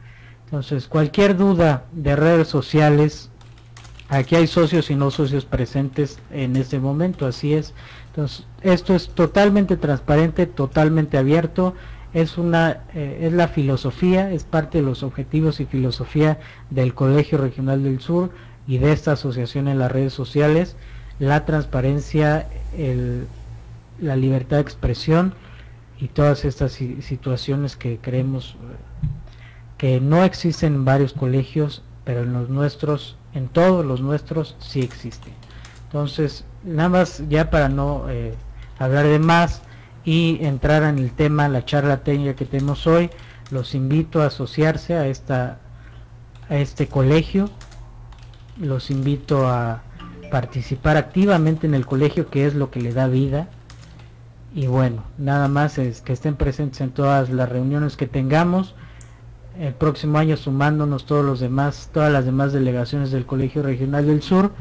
[0.46, 3.30] Entonces, cualquier duda de redes sociales,
[4.08, 7.74] aquí hay socios y no socios presentes en este momento, así es.
[8.08, 11.74] Entonces, esto es totalmente transparente, totalmente abierto.
[12.14, 16.38] Es una eh, es la filosofía, es parte de los objetivos y filosofía
[16.70, 18.30] del Colegio Regional del Sur
[18.68, 20.76] y de esta asociación en las redes sociales,
[21.18, 23.26] la transparencia, el,
[24.00, 25.34] la libertad de expresión
[25.98, 28.56] y todas estas situaciones que creemos
[29.78, 34.80] que no existen en varios colegios, pero en los nuestros, en todos los nuestros sí
[34.80, 35.32] existe.
[35.84, 38.34] Entonces, nada más ya para no eh,
[38.78, 39.62] hablar de más
[40.04, 43.10] y entrar en el tema, la charla técnica que tenemos hoy,
[43.50, 45.58] los invito a asociarse a esta
[46.48, 47.50] a este colegio,
[48.58, 49.82] los invito a
[50.30, 53.48] participar activamente en el colegio que es lo que le da vida.
[54.54, 58.74] Y bueno, nada más es que estén presentes en todas las reuniones que tengamos
[59.60, 64.22] el próximo año sumándonos todos los demás, todas las demás delegaciones del Colegio Regional del
[64.22, 64.52] Sur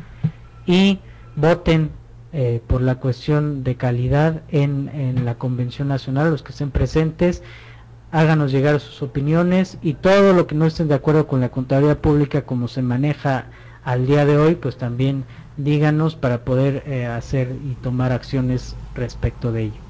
[0.66, 1.00] y
[1.36, 1.92] voten
[2.34, 7.44] eh, por la cuestión de calidad en, en, la Convención Nacional, los que estén presentes,
[8.12, 11.98] háganos llegar sus opiniones y todo lo que no estén de acuerdo con la contabilidad
[12.00, 13.46] pública como se maneja
[13.84, 15.24] al día de hoy, pues también
[15.58, 19.85] díganos para poder eh, hacer y tomar acciones respecto de ello.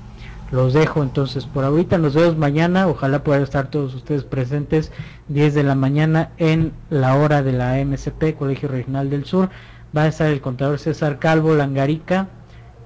[0.51, 4.91] Los dejo entonces por ahorita, nos vemos mañana, ojalá puedan estar todos ustedes presentes
[5.27, 9.49] 10 de la mañana en la hora de la MCP, Colegio Regional del Sur.
[9.95, 12.27] Va a estar el contador César Calvo Langarica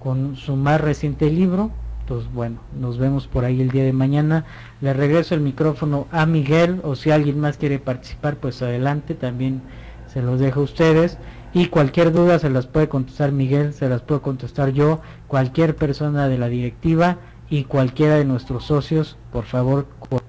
[0.02, 1.70] con su más reciente libro.
[2.02, 4.46] Entonces, bueno, nos vemos por ahí el día de mañana.
[4.80, 9.62] Le regreso el micrófono a Miguel o si alguien más quiere participar, pues adelante, también
[10.08, 11.18] se los dejo a ustedes.
[11.54, 16.30] Y cualquier duda se las puede contestar Miguel, se las puedo contestar yo, cualquier persona
[16.30, 17.18] de la directiva
[17.50, 20.22] y cualquiera de nuestros socios, por favor, con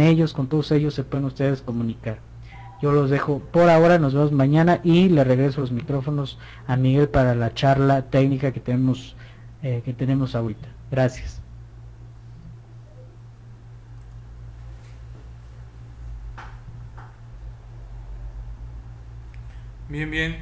[0.00, 2.18] ellos, con todos ellos se pueden ustedes comunicar.
[2.80, 7.08] Yo los dejo por ahora, nos vemos mañana y le regreso los micrófonos a Miguel
[7.08, 9.16] para la charla técnica que tenemos,
[9.62, 10.68] eh, que tenemos ahorita.
[10.90, 11.40] Gracias.
[19.88, 20.36] Bien, bien.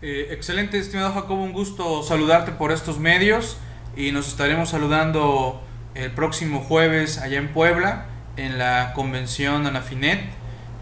[0.00, 3.58] Eh, excelente, estimado Jacobo, un gusto saludarte por estos medios
[3.96, 5.62] y nos estaremos saludando
[5.94, 10.20] el próximo jueves allá en Puebla en la convención Anafinet.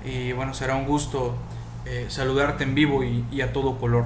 [0.04, 1.36] Y bueno será un gusto
[1.86, 4.04] eh, saludarte en vivo y, a todo color.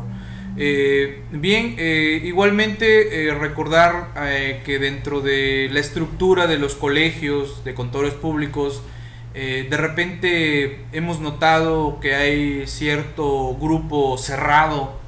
[0.57, 4.14] Eh, bien eh, igualmente recordar
[4.64, 8.83] que dentro de la estructura de los colegios de contadores públicos
[9.35, 15.01] de repente hemos notado que hay cierto grupo cerrado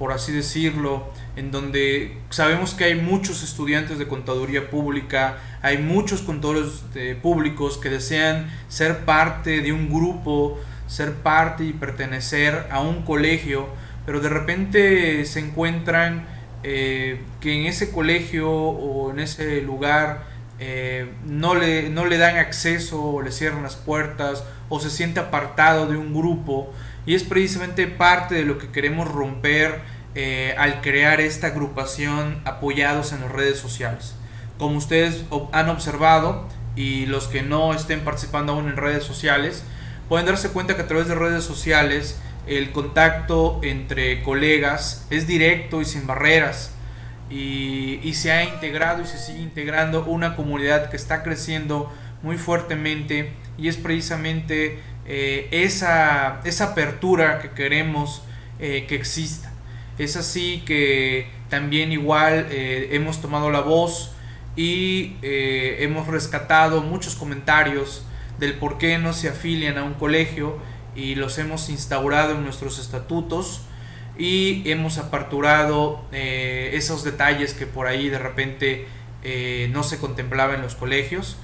[0.00, 1.06] por así decirlo
[1.38, 6.82] en donde sabemos que hay muchos estudiantes de contaduría pública, hay muchos contadores
[7.22, 13.68] públicos que desean ser parte de un grupo, ser parte y pertenecer a un colegio,
[14.04, 16.26] pero de repente se encuentran
[16.64, 20.24] eh, que en ese colegio o en ese lugar
[20.58, 25.20] eh, no, le, no le dan acceso o le cierran las puertas o se siente
[25.20, 26.72] apartado de un grupo
[27.06, 33.12] y es precisamente parte de lo que queremos romper eh, al crear esta agrupación apoyados
[33.12, 34.16] en las redes sociales.
[34.58, 39.62] Como ustedes han observado y los que no estén participando aún en redes sociales,
[40.08, 45.80] pueden darse cuenta que a través de redes sociales el contacto entre colegas es directo
[45.80, 46.72] y sin barreras.
[47.30, 51.92] Y, se ha integrado y se sigue integrando una comunidad que está creciendo
[52.24, 58.24] muy fuertemente y es precisamente eh, esa, esa apertura que queremos
[58.58, 59.47] eh, que exista.
[59.98, 64.12] Es así que también igual eh, hemos tomado la voz
[64.54, 68.04] y eh, hemos rescatado muchos comentarios
[68.38, 70.56] del por qué no se afilian a un colegio
[70.94, 73.62] y los hemos instaurado en nuestros estatutos
[74.16, 78.86] y hemos aperturado eh, esos detalles que por ahí de repente
[79.72, 81.36] no se contemplaba en los colegios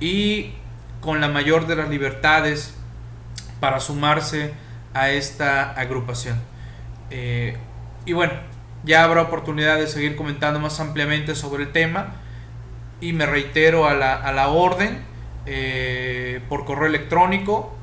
[0.00, 0.50] y
[1.00, 2.74] con la mayor de las libertades
[3.60, 4.52] para sumarse
[4.92, 6.36] a esta agrupación.
[8.04, 8.32] Y bueno,
[8.84, 12.16] ya habrá oportunidad de seguir comentando más ampliamente sobre el tema.
[13.00, 15.12] Y me reitero a la, a la orden
[15.46, 17.74] eh, por correo electrónico,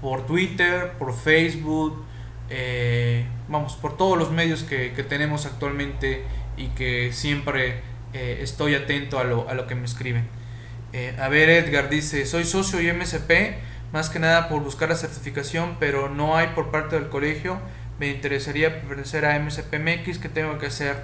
[0.00, 2.04] por Twitter, por Facebook,
[2.48, 6.22] eh, vamos, por todos los medios que, tenemos actualmente
[6.56, 7.80] y que siempre
[8.12, 10.28] eh, estoy atento a lo, a lo que me escriben.
[11.20, 13.58] a ver, Edgar dice, soy socio y MSP,
[13.92, 17.58] más que nada por buscar la certificación, pero no hay por parte del colegio
[17.98, 20.96] me interesaría pertenecer a MSPMX, ¿qué tengo que hacer?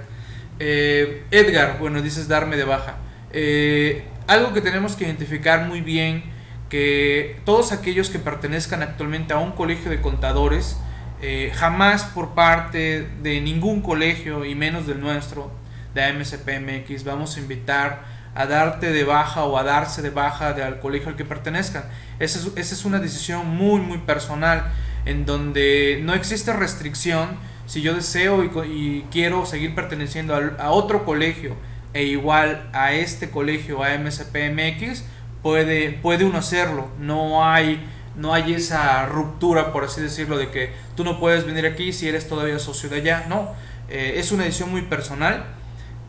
[0.59, 2.95] Eh, Edgar, bueno, dices darme de baja.
[3.31, 6.23] Eh, algo que tenemos que identificar muy bien,
[6.69, 10.77] que todos aquellos que pertenezcan actualmente a un colegio de contadores,
[11.21, 15.51] eh, jamás por parte de ningún colegio y menos del nuestro,
[15.93, 18.03] de MSPMX, vamos a invitar
[18.35, 21.83] a darte de baja o a darse de baja del colegio al que pertenezcan.
[22.19, 24.71] Esa es, esa es una decisión muy, muy personal
[25.05, 31.55] en donde no existe restricción si yo deseo y, quiero seguir perteneciendo a, otro colegio
[31.93, 35.03] e igual a este colegio, a MSPMX,
[35.41, 36.89] puede, puede uno hacerlo.
[36.99, 37.83] No hay,
[38.15, 42.07] no hay esa ruptura, por así decirlo, de que tú no puedes venir aquí si
[42.07, 43.25] eres todavía socio de allá.
[43.29, 43.53] No,
[43.89, 45.45] eh, es una decisión muy personal.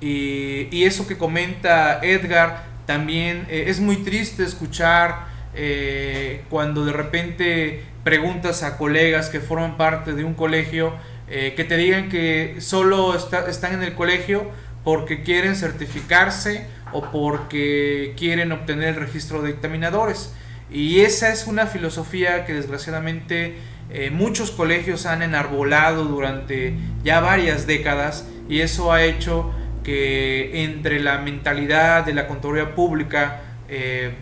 [0.01, 6.92] Y, y, eso que comenta Edgar, también eh, es muy triste escuchar eh, cuando de
[6.92, 10.95] repente preguntas a colegas que forman parte de un colegio
[11.29, 14.49] que te digan que solo están en el colegio
[14.85, 20.33] porque quieren certificarse o porque quieren obtener el registro de dictaminadores.
[20.71, 23.57] Y esa es una filosofía que desgraciadamente
[23.91, 29.53] eh, muchos colegios han enarbolado durante ya varias décadas y eso ha hecho
[29.85, 34.13] que entre la mentalidad de la contaduría pública, eh,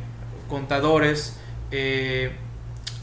[0.49, 1.39] contadores,
[1.71, 2.33] eh,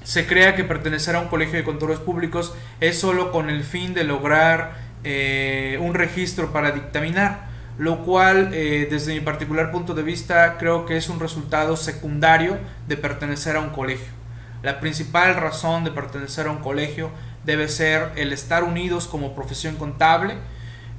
[0.04, 3.94] se crea que pertenecer a un colegio de contadores públicos es solo con el fin
[3.94, 10.58] de lograr un registro para dictaminar lo cual eh, desde mi particular punto de vista
[10.60, 14.14] creo que es un resultado secundario de pertenecer a un colegio.
[14.62, 17.10] La principal razón de pertenecer a un colegio
[17.44, 20.36] debe ser el estar unidos como profesión contable,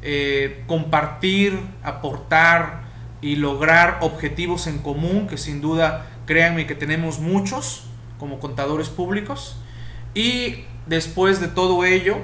[0.03, 2.83] eh, compartir, aportar
[3.21, 7.87] y lograr objetivos en común, que sin duda créanme que tenemos muchos
[8.23, 9.57] como contadores públicos.
[10.15, 12.19] Y después de todo ello,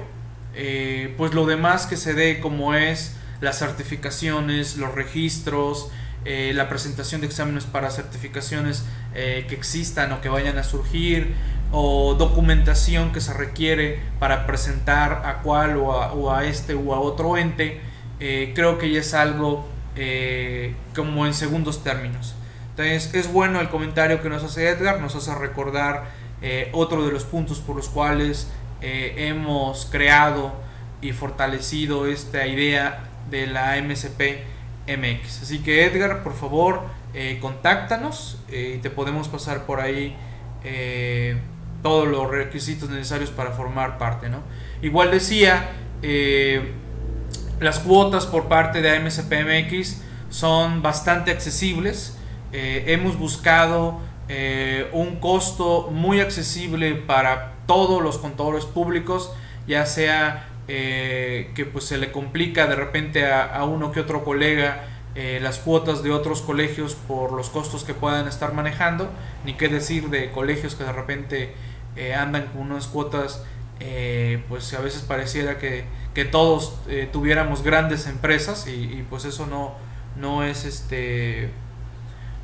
[0.55, 5.91] eh, pues lo demás que se dé como es las certificaciones, los registros,
[6.23, 11.35] eh, la presentación de exámenes para certificaciones eh, que existan o que vayan a surgir,
[11.73, 17.35] o documentación que se requiere para presentar a cual o a, este o a otro
[17.35, 17.81] ente,
[18.19, 19.67] creo que ya es algo
[20.95, 22.35] como en segundos términos.
[22.81, 26.05] Entonces es bueno el comentario que nos hace Edgar, nos hace recordar
[26.71, 28.49] otro de los puntos por los cuales
[28.81, 30.53] hemos creado
[31.01, 34.43] y fortalecido esta idea de la MSP
[34.87, 35.43] MX.
[35.43, 36.81] Así que Edgar, por favor,
[37.13, 40.15] eh, contáctanos eh, y te podemos pasar por ahí
[40.63, 41.37] eh,
[41.81, 44.29] todos los requisitos necesarios para formar parte.
[44.29, 44.39] ¿no?
[44.81, 45.69] Igual decía,
[47.59, 52.17] las cuotas por parte de MSP MX son bastante accesibles.
[52.51, 53.99] Hemos buscado
[54.91, 59.31] un costo muy accesible para todos los contadores públicos,
[59.67, 64.83] ya sea eh, que pues se le complica de repente a, uno que otro colega
[65.15, 69.09] eh, las cuotas de otros colegios por los costos que puedan estar manejando,
[69.45, 71.53] ni qué decir de colegios que de repente
[71.95, 73.43] eh, andan con unas cuotas,
[74.47, 76.75] pues a veces pareciera que, que todos
[77.13, 79.73] tuviéramos grandes empresas y, pues eso no,
[80.17, 81.49] no es este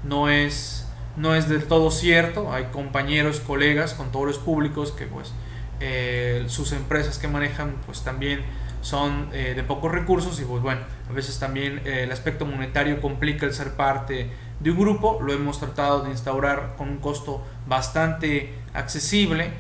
[0.06, 0.86] no es
[1.18, 5.32] no es del todo cierto, hay compañeros, colegas, contadores públicos que pues
[5.80, 8.42] eh, sus empresas que manejan pues también
[8.82, 13.02] son eh, de pocos recursos y pues bueno, a veces también eh, el aspecto monetario
[13.02, 14.30] complica el ser parte
[14.60, 19.52] de un grupo, lo hemos tratado de instaurar con un costo bastante accesible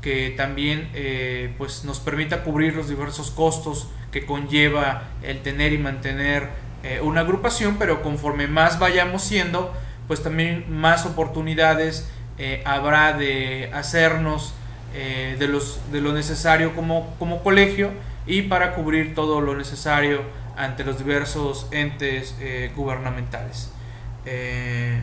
[0.00, 0.90] que también
[1.58, 6.48] pues nos permita cubrir los diversos costos que conlleva el tener y mantener
[7.02, 9.74] una agrupación, pero conforme más vayamos siendo,
[10.08, 12.08] pues también más oportunidades
[12.64, 14.54] habrá de hacernos
[14.94, 17.90] eh, de, los, de lo necesario como, como colegio
[18.26, 20.22] y para cubrir todo lo necesario
[20.56, 23.70] ante los diversos entes eh, gubernamentales.
[24.24, 25.02] Eh,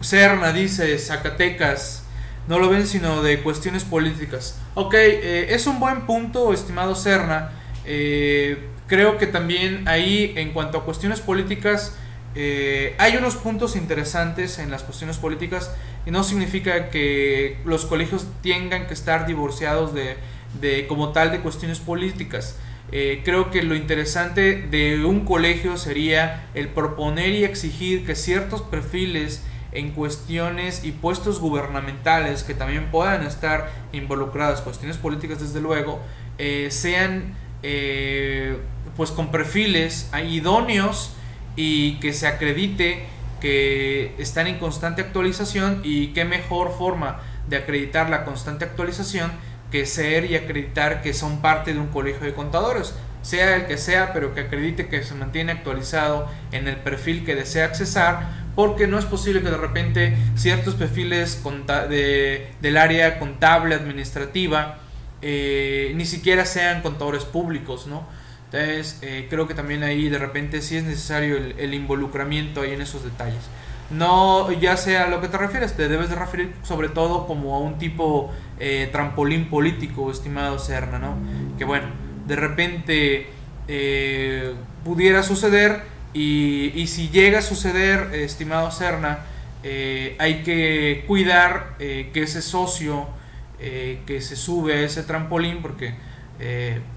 [0.00, 2.04] Serna dice, Zacatecas,
[2.48, 4.58] no lo ven sino de cuestiones políticas.
[4.74, 7.52] Ok, es un buen punto, estimado Serna.
[7.84, 11.94] creo que también ahí, en cuanto a cuestiones políticas,
[12.34, 15.74] hay unos puntos interesantes en las cuestiones políticas
[16.06, 20.16] y no significa que los colegios tengan que estar divorciados de,
[20.60, 22.56] de como tal de cuestiones políticas.
[22.90, 28.60] Eh, creo que lo interesante de un colegio sería el proponer y exigir que ciertos
[28.60, 36.02] perfiles en cuestiones y puestos gubernamentales que también puedan estar involucradas, cuestiones políticas desde luego,
[36.36, 38.58] eh, sean eh,
[38.94, 41.12] pues con perfiles idóneos
[41.56, 43.04] y que se acredite
[43.40, 49.32] que están en constante actualización y qué mejor forma de acreditar la constante actualización
[49.72, 53.78] que ser y acreditar que son parte de un colegio de contadores, sea el que
[53.78, 58.86] sea, pero que acredite que se mantiene actualizado en el perfil que desea accesar, porque
[58.86, 61.42] no es posible que de repente ciertos perfiles
[61.88, 64.78] de, del área contable administrativa
[65.22, 68.06] eh, ni siquiera sean contadores públicos, ¿no?
[68.52, 72.82] Entonces, eh, creo que también ahí de repente sí es necesario el, involucramiento ahí en
[72.82, 73.48] esos detalles.
[73.90, 77.54] No, ya sea a lo que te refieres, te debes de referir sobre todo como
[77.54, 78.30] a un tipo
[78.60, 81.16] eh, trampolín político, estimado Serna, ¿no?
[81.58, 81.86] Que bueno,
[82.26, 83.26] de repente
[83.68, 85.82] eh, pudiera suceder
[86.12, 89.20] y, si llega a suceder, estimado Cerna,
[89.62, 93.08] eh, hay que cuidar que ese socio
[93.58, 95.94] que se sube a ese trampolín, porque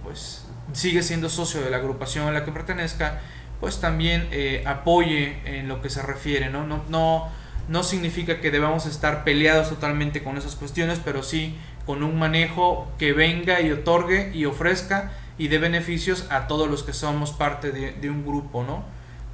[0.03, 0.44] pues
[0.75, 3.21] sigue siendo socio de la agrupación a la que pertenezca,
[3.59, 4.29] pues también
[4.65, 6.67] apoye en lo que se refiere, ¿no?
[6.67, 7.29] No, no,
[7.67, 11.55] no significa que debamos estar peleados totalmente con esas cuestiones, pero sí
[11.85, 16.83] con un manejo que venga y otorgue y ofrezca y dé beneficios a todos los
[16.83, 18.83] que somos parte de, un grupo, ¿no?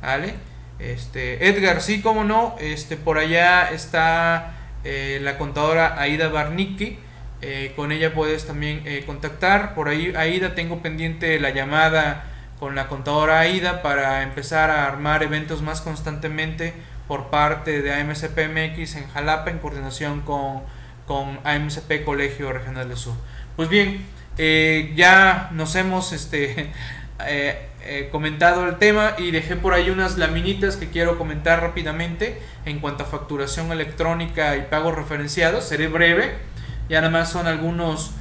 [0.02, 0.36] ¿Vale?
[0.80, 6.98] Este, Edgar, sí, como no, este, por allá está eh, la contadora Aida Barnicki,
[7.42, 12.26] eh, con ella puedes también eh, contactar, por ahí Aida tengo pendiente la llamada
[12.60, 16.74] con la contadora Aida para empezar a armar eventos más constantemente
[17.08, 20.62] por parte de AMCPMX en Jalapa en coordinación con,
[21.08, 23.16] con AMCP Colegio Regional del Sur.
[23.56, 24.06] Pues bien,
[24.38, 26.72] eh, ya nos hemos este,
[28.12, 33.04] comentado el tema y dejé por ahí unas laminitas que quiero comentar rápidamente en cuanto
[33.04, 35.64] a facturación electrónica y pagos referenciados.
[35.64, 36.51] Seré breve,
[36.92, 38.12] ya nada más son algunos,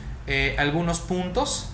[0.56, 1.70] algunos puntos.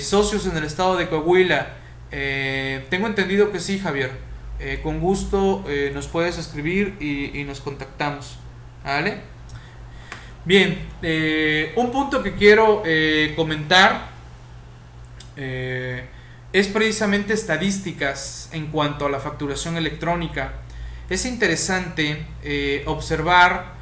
[0.00, 1.68] socios en el estado de Coahuila.
[2.10, 4.26] tengo entendido que sí, Javier.
[4.58, 8.38] Eh, con gusto eh, nos puedes escribir y, nos contactamos.
[8.84, 9.20] ¿Vale?
[10.44, 12.82] Bien, eh, un punto que quiero
[13.34, 14.14] comentar
[15.36, 20.54] es precisamente estadísticas en cuanto a la facturación electrónica.
[21.10, 22.26] Es interesante
[22.86, 23.74] observar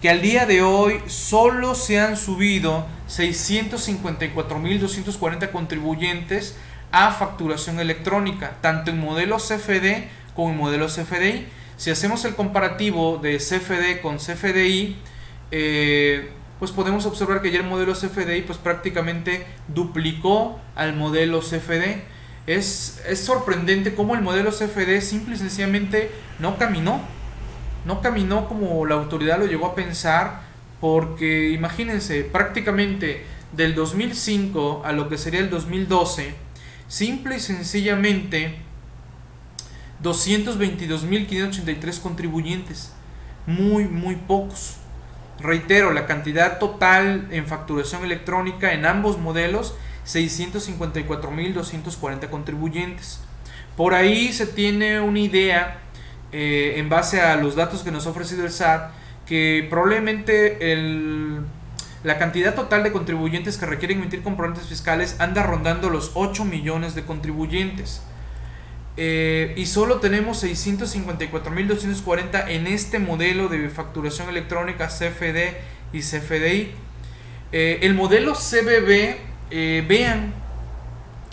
[0.00, 6.56] que al día de hoy solo se han subido 654.240 contribuyentes
[6.90, 11.46] a facturación electrónica, tanto en modelos CFD como en modelos CFDI.
[11.76, 14.96] Si hacemos el comparativo de CFD con CFDI,
[15.50, 22.02] eh, pues podemos observar que ya el modelo CFDI pues prácticamente duplicó al modelo CFD.
[22.46, 27.02] Es, es sorprendente cómo el modelo CFD simple y sencillamente no caminó.
[27.84, 30.42] No caminó como la autoridad lo llegó a pensar,
[30.80, 36.34] porque imagínense, prácticamente del 2005 a lo que sería el 2012,
[36.90, 38.56] Simple y sencillamente
[40.02, 42.92] 222.583 contribuyentes.
[43.46, 44.74] Muy, muy pocos.
[45.38, 53.20] Reitero, la cantidad total en facturación electrónica en ambos modelos, 654.240 contribuyentes.
[53.76, 55.78] Por ahí se tiene una idea,
[56.32, 58.92] eh, en base a los datos que nos ha ofrecido el SAT,
[59.26, 61.40] que probablemente el
[62.02, 66.94] la cantidad total de contribuyentes que requieren emitir comprobantes fiscales anda rondando los 8 millones
[66.94, 68.00] de contribuyentes.
[68.96, 75.58] Eh, y solo tenemos 654.240 en este modelo de facturación electrónica CFD
[75.92, 76.70] y CFDI.
[77.52, 79.18] Eh, el modelo CBB,
[79.86, 80.32] vean,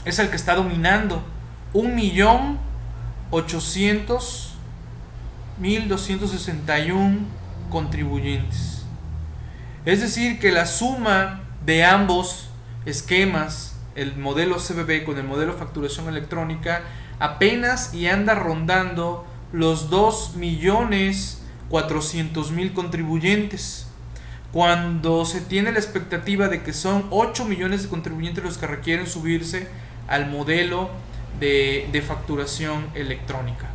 [0.03, 1.23] es el que está dominando.
[5.61, 7.19] 1.800.261
[7.69, 8.83] contribuyentes.
[9.85, 12.49] Es decir, que la suma de ambos
[12.85, 16.83] esquemas, el modelo CBB con el modelo facturación electrónica,
[17.19, 23.87] apenas y anda rondando los 2.400.000 contribuyentes.
[24.51, 29.07] Cuando se tiene la expectativa de que son 8 millones de contribuyentes los que requieren
[29.07, 29.67] subirse
[30.07, 30.89] al modelo
[31.39, 33.67] de, de facturación electrónica.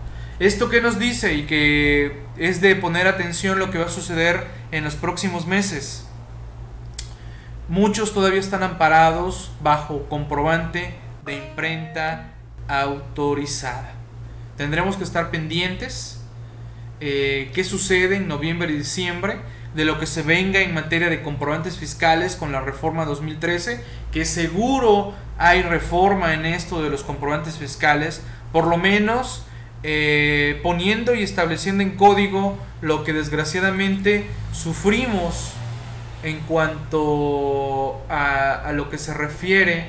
[0.42, 4.44] Esto que nos dice y que es de poner atención lo que va a suceder
[4.72, 6.04] en los próximos meses.
[7.68, 12.32] Muchos todavía están amparados bajo comprobante de imprenta
[12.66, 13.92] autorizada.
[14.56, 16.24] Tendremos que estar pendientes
[16.98, 19.36] eh, qué sucede en noviembre y diciembre
[19.76, 23.80] de lo que se venga en materia de comprobantes fiscales con la reforma 2013,
[24.10, 29.46] que seguro hay reforma en esto de los comprobantes fiscales, por lo menos
[29.84, 35.52] eh, poniendo y estableciendo en código lo que desgraciadamente sufrimos
[36.22, 39.86] en cuanto a, lo que se refiere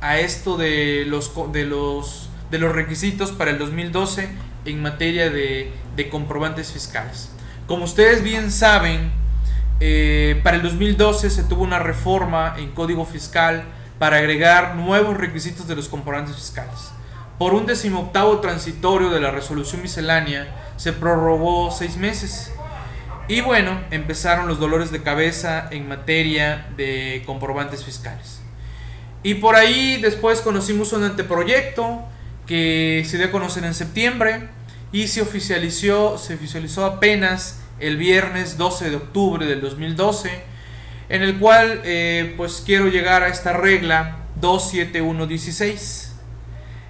[0.00, 4.28] a esto de los, de los, de los requisitos para el 2012
[4.64, 5.72] en materia de,
[6.10, 7.30] comprobantes fiscales.
[7.66, 9.10] Como ustedes bien saben,
[9.80, 13.64] eh, para el 2012 se tuvo una reforma en código fiscal
[13.98, 16.92] para agregar nuevos requisitos de los comprobantes fiscales.
[17.38, 22.52] Por un decimoctavo transitorio de la resolución miscelánea se prorrogó seis meses.
[23.26, 28.40] Y bueno, empezaron los dolores de cabeza en materia de comprobantes fiscales.
[29.24, 32.04] Y por ahí después conocimos un anteproyecto
[32.46, 34.48] que se dio a conocer en septiembre
[34.92, 40.30] y se oficializó, se oficializó apenas el viernes 12 de octubre del 2012,
[41.08, 46.13] en el cual eh, pues quiero llegar a esta regla 27116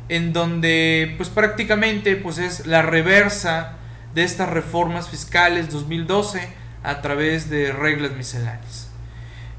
[0.08, 3.76] en donde pues prácticamente pues es la reversa
[4.14, 6.48] de estas reformas fiscales 2012
[6.82, 8.90] a través de reglas misceláneas.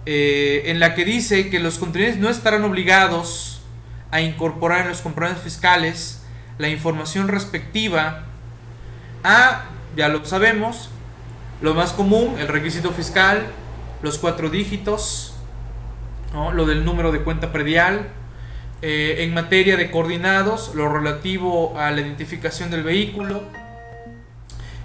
[0.05, 3.61] Eh, en la que dice que los contribuyentes no estarán obligados
[4.11, 6.21] a incorporar en los comprobantes fiscales
[6.59, 8.23] la información respectiva
[9.23, 9.65] a,
[9.97, 10.89] ya lo sabemos,
[11.61, 13.47] lo más común, el requisito fiscal,
[14.03, 15.33] los cuatro dígitos,
[16.53, 18.09] lo del número de cuenta predial,
[18.87, 23.41] eh, en materia de coordinados, lo relativo a la identificación del vehículo,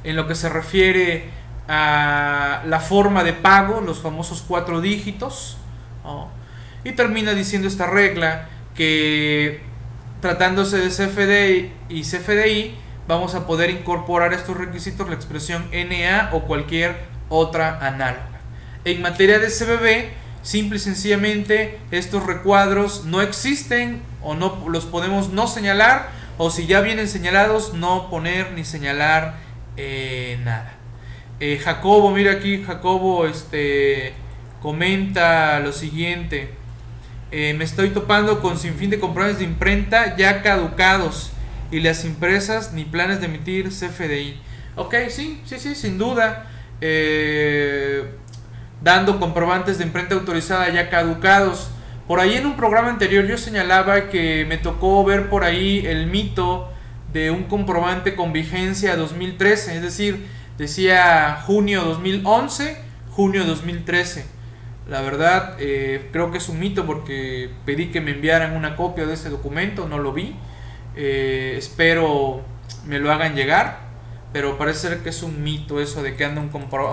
[0.05, 1.25] en lo que se refiere
[1.69, 5.59] a la forma de pago, los famosos cuatro dígitos,
[6.83, 9.61] y termina diciendo esta regla que
[10.23, 12.77] tratándose de CFDI y CFDI,
[13.07, 16.97] vamos a poder incorporar estos requisitos la expresión NA o cualquier
[17.29, 18.41] otra análoga.
[18.87, 25.31] En materia de CBB, simple y sencillamente estos recuadros no existen o no los podemos
[25.31, 29.37] no señalar o si ya vienen señalados no poner ni señalar
[29.77, 30.75] eh, nada.
[31.39, 34.13] Eh, Jacobo, mira aquí, Jacobo este,
[34.61, 36.51] comenta lo siguiente.
[37.31, 41.33] Eh, me estoy topando con sin fin de comprobantes de imprenta ya caducados
[41.71, 44.41] y las empresas ni planes de emitir CFDI.
[44.77, 46.47] Ok, sí, sí, sí, sin duda.
[46.81, 48.17] Eh,
[48.83, 51.71] dando comprobantes de imprenta autorizada ya caducados.
[52.07, 56.07] Por ahí en un programa anterior yo señalaba que me tocó ver por ahí el
[56.07, 56.71] mito
[57.13, 60.27] de un comprobante con vigencia 2013, es decir,
[60.59, 62.77] decía junio 2011,
[63.11, 64.41] junio 2013
[64.91, 69.07] la verdad, eh, creo que es un mito porque pedí que me enviaran una copia
[69.07, 70.35] de ese documento, no lo vi.
[70.97, 72.43] Eh, espero
[72.87, 73.79] me lo hagan llegar,
[74.33, 76.51] pero parece ser que es un mito eso de que andan,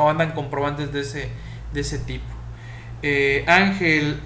[0.07, 1.29] andan comprobantes de ese,
[1.77, 2.25] de ese tipo.
[3.03, 4.21] Eh, Ángel,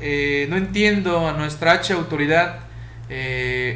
[0.50, 2.60] no entiendo a nuestra H autoridad.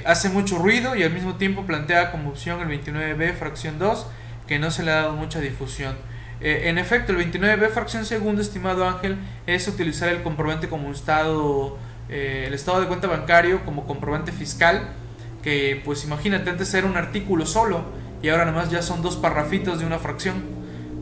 [0.06, 4.08] hace mucho ruido y al mismo tiempo plantea como opción el 29B, fracción 2,
[4.48, 5.96] que no se le ha dado mucha difusión.
[6.42, 9.18] Eh, en efecto, el 29B, fracción segunda, estimado Ángel,
[9.48, 11.78] es utilizar el comprobante como estado,
[12.10, 14.90] eh, el estado de cuenta bancario como comprobante fiscal,
[15.42, 17.86] que pues imagínate, antes era un artículo solo
[18.22, 20.44] y ahora nomás ya son dos parrafitos de una fracción.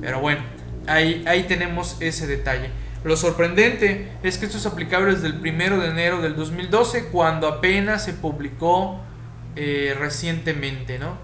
[0.02, 0.42] Pero bueno,
[0.88, 2.70] ahí, ahí tenemos ese detalle.
[3.04, 7.48] Lo sorprendente es que esto es aplicable desde el 1 de enero del 2012, cuando
[7.48, 9.02] apenas se publicó
[9.56, 11.18] eh, recientemente, ¿no?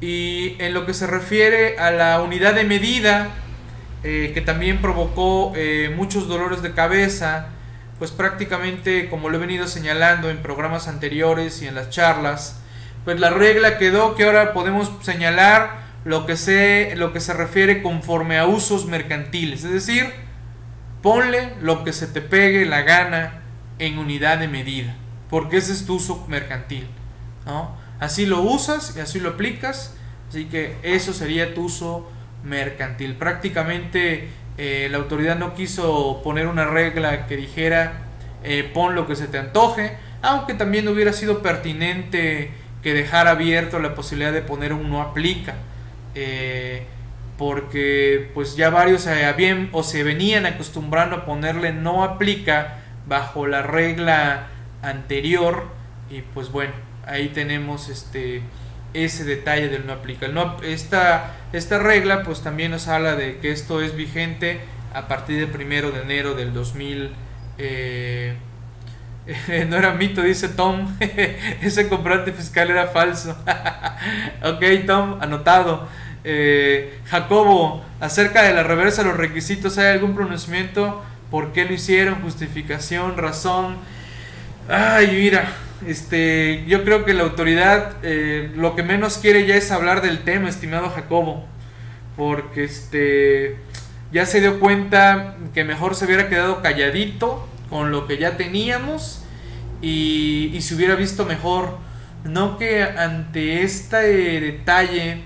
[0.00, 3.30] Y en lo que se refiere a la unidad de medida,
[4.02, 7.48] eh, que también provocó eh, muchos dolores de cabeza,
[7.98, 12.60] pues prácticamente como lo he venido señalando en programas anteriores y en las charlas,
[13.04, 17.82] pues la regla quedó que ahora podemos señalar lo que se, lo que se refiere
[17.82, 20.12] conforme a usos mercantiles, es decir,
[21.02, 23.42] ponle lo que se te pegue la gana
[23.78, 24.94] en unidad de medida,
[25.30, 26.86] porque ese es tu uso mercantil,
[28.00, 29.94] Así lo usas y así lo aplicas,
[30.28, 32.10] así que eso sería tu uso
[32.42, 33.14] mercantil.
[33.14, 34.28] Prácticamente
[34.58, 37.92] eh, la autoridad no quiso poner una regla que dijera
[38.42, 42.50] eh, pon lo que se te antoje, aunque también hubiera sido pertinente
[42.82, 45.54] que dejara abierto la posibilidad de poner un no aplica.
[46.14, 46.86] Eh,
[47.38, 53.48] porque pues ya varios se habían o se venían acostumbrando a ponerle no aplica bajo
[53.48, 54.46] la regla
[54.82, 55.66] anterior
[56.10, 56.72] y pues bueno
[57.06, 58.42] ahí tenemos este
[58.94, 60.28] ese detalle del no aplica.
[60.62, 64.60] esta, esta regla pues también nos habla de que esto es vigente
[64.94, 67.10] a partir del primero de enero del 2000.
[67.58, 68.36] Eh,
[69.68, 70.96] no era mito, dice Tom.
[71.60, 73.36] Ese comprante fiscal era falso.
[74.44, 75.88] ok, Tom, anotado.
[76.26, 81.02] Eh, Jacobo, acerca de la reversa de los requisitos, ¿hay algún pronunciamiento?
[81.30, 82.22] ¿Por qué lo hicieron?
[82.22, 83.18] ¿Justificación?
[83.18, 83.76] ¿Razón?
[84.68, 85.52] Ay, mira,
[85.86, 90.20] este, yo creo que la autoridad eh, lo que menos quiere ya es hablar del
[90.20, 91.44] tema, estimado Jacobo,
[92.16, 93.56] porque este,
[94.10, 99.22] ya se dio cuenta que mejor se hubiera quedado calladito con lo que ya teníamos
[99.82, 101.76] y, y se hubiera visto mejor,
[102.24, 105.22] no que ante este detalle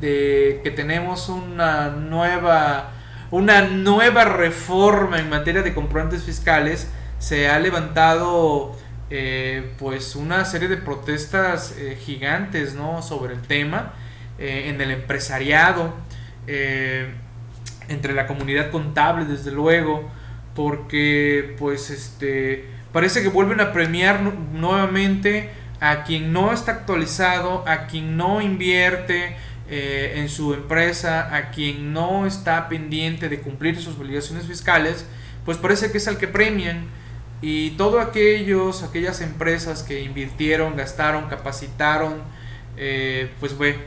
[0.00, 2.92] de que tenemos una nueva
[3.30, 6.88] una nueva reforma en materia de comprobantes fiscales
[7.18, 8.76] se ha levantado
[9.08, 13.02] eh, pues una serie de protestas eh, gigantes ¿no?
[13.02, 13.94] sobre el tema
[14.38, 15.94] eh, en el empresariado,
[17.88, 20.08] entre la comunidad contable desde luego,
[20.54, 27.86] porque pues este parece que vuelven a premiar nuevamente a quien no está actualizado, a
[27.88, 29.36] quien no invierte
[29.68, 35.06] en su empresa, a quien no está pendiente de cumplir sus obligaciones fiscales,
[35.44, 36.86] pues parece que es al que premian.
[37.42, 42.22] Y todos aquellos, aquellas empresas que invirtieron, gastaron, capacitaron,
[42.76, 43.78] eh, pues ve,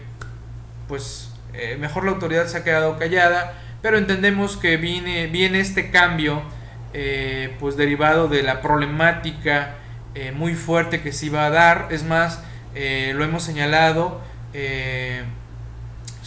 [0.87, 5.89] pues eh, mejor la autoridad se ha quedado callada, pero entendemos que viene, viene este
[5.89, 6.43] cambio,
[6.93, 9.75] eh, pues derivado de la problemática
[10.35, 14.19] muy fuerte que se iba a dar, es más, lo hemos señalado,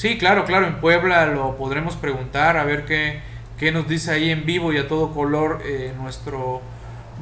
[0.03, 3.21] sí, claro, claro, en Puebla lo podremos preguntar, a ver qué,
[3.57, 5.63] qué nos dice ahí en vivo y a todo color
[5.97, 6.61] nuestro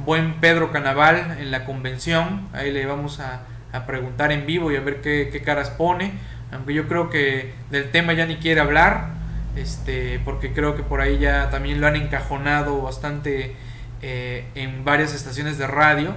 [0.03, 2.47] buen Pedro Canaval en la convención.
[2.53, 3.43] Ahí le vamos a,
[3.85, 6.13] preguntar en vivo y a ver qué, caras pone.
[6.51, 9.21] Aunque yo creo que del tema ya ni quiere hablar.
[9.55, 13.55] Este, porque creo que por ahí ya también lo han encajonado bastante
[14.01, 16.15] eh, en varias estaciones de radio.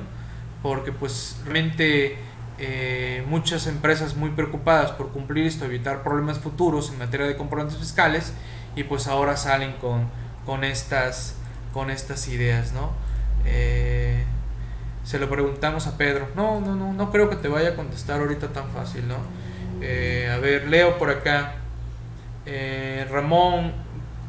[0.62, 2.16] Porque pues realmente
[2.58, 7.78] eh, muchas empresas muy preocupadas por cumplir esto, evitar problemas futuros en materia de comprobantes
[7.78, 8.32] fiscales.
[8.76, 10.08] Y pues ahora salen con,
[10.46, 11.36] con, estas,
[11.72, 12.90] con estas ideas, ¿no?
[13.44, 14.24] Eh,
[15.04, 16.28] se lo preguntamos a Pedro.
[16.34, 19.16] No, no, no, no creo que te vaya a contestar ahorita tan fácil, ¿no?
[19.80, 21.56] Eh, a ver, leo por acá.
[23.10, 23.72] Ramón,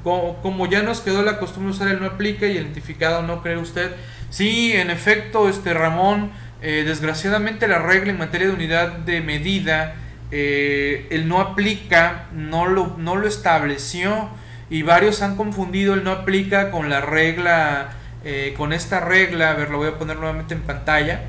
[0.06, 3.92] como, ya nos quedó la costumbre usar el no aplica y identificado, ¿no cree usted?
[4.30, 6.30] Sí, en efecto, este Ramón,
[6.66, 9.96] desgraciadamente la regla en materia de unidad de medida,
[10.32, 14.30] el no aplica, no lo, no lo estableció
[14.70, 17.92] y varios han confundido el no aplica con la regla
[18.28, 21.26] eh, con esta regla, a ver, lo voy a poner nuevamente en pantalla,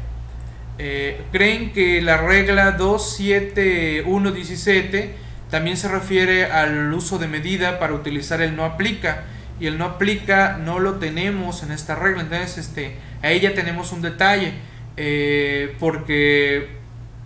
[0.78, 5.14] eh, creen que la regla 27117
[5.50, 9.24] también se refiere al uso de medida para utilizar el no aplica
[9.60, 12.22] y el no aplica no lo tenemos en esta regla.
[12.22, 14.54] Entonces este ahí ya tenemos un detalle
[14.96, 16.76] eh, porque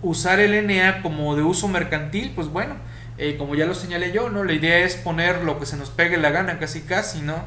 [0.02, 2.74] usar el NA como de uso mercantil pues bueno
[3.36, 6.16] como ya lo señalé yo no la idea es poner lo que se nos pegue
[6.16, 7.44] la gana casi casi no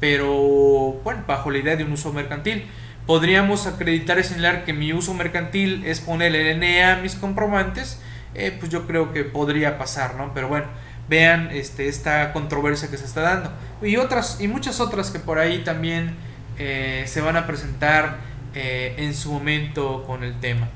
[0.00, 2.66] pero bueno, bajo la idea de un uso mercantil.
[3.06, 8.00] Podríamos acreditar y señalar que mi uso mercantil es poner el NA a mis comprobantes,
[8.34, 10.32] eh, pues yo creo que podría pasar, ¿no?
[10.34, 10.66] Pero bueno,
[11.08, 13.52] vean este, esta controversia que se está dando.
[13.82, 16.16] Y otras, y muchas otras que por ahí también
[16.58, 18.18] eh, se van a presentar
[18.54, 20.68] eh, en su momento con el tema.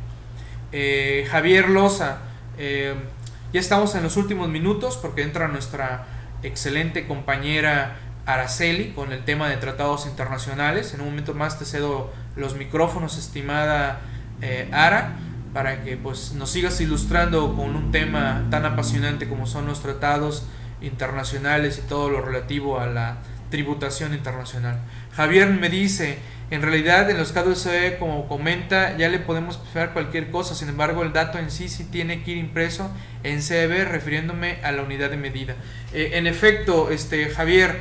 [1.31, 2.19] Javier Loza,
[2.59, 6.07] ya estamos en los últimos minutos porque entra nuestra
[6.43, 10.93] excelente compañera Araceli con el tema de tratados internacionales.
[10.93, 14.01] En un momento más te cedo los micrófonos, estimada
[14.43, 15.17] eh, Ara,
[15.55, 20.47] para que pues, nos sigas ilustrando con un tema tan apasionante como son los tratados
[20.83, 23.17] internacionales y todo lo relativo a la
[23.51, 24.79] tributación internacional.
[25.17, 26.19] Javier me dice,
[26.51, 27.69] en realidad en los casos
[27.99, 31.85] como comenta, ya le podemos esperar cualquier cosa, sin embargo el dato en sí sí
[31.85, 32.91] tiene que ir impreso
[33.23, 35.57] en CB refiriéndome a la unidad de medida.
[35.93, 37.77] Eh, en efecto, este Javier,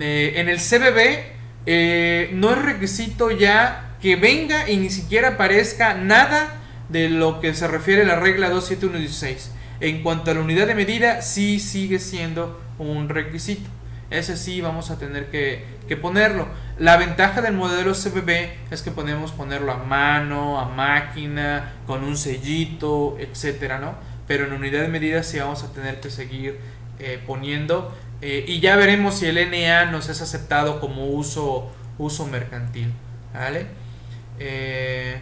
[0.00, 5.94] eh, en el CBB eh, no es requisito ya que venga y ni siquiera aparezca
[5.94, 6.54] nada
[6.88, 9.52] de lo que se refiere a la regla 27116.
[9.80, 13.68] En cuanto a la unidad de medida, sí sigue siendo un requisito.
[14.10, 16.48] Ese sí vamos a tener que, ponerlo.
[16.78, 22.16] La ventaja del modelo CBB es que podemos ponerlo a mano, a máquina, con un
[22.16, 23.94] sellito, etcétera, ¿no?
[24.28, 26.60] Pero en unidad de medida sí vamos a tener que seguir
[27.00, 32.26] eh, poniendo eh, y ya veremos si el NA nos es aceptado como uso, uso
[32.26, 32.92] mercantil.
[33.32, 33.66] ¿vale?
[34.38, 35.20] Eh,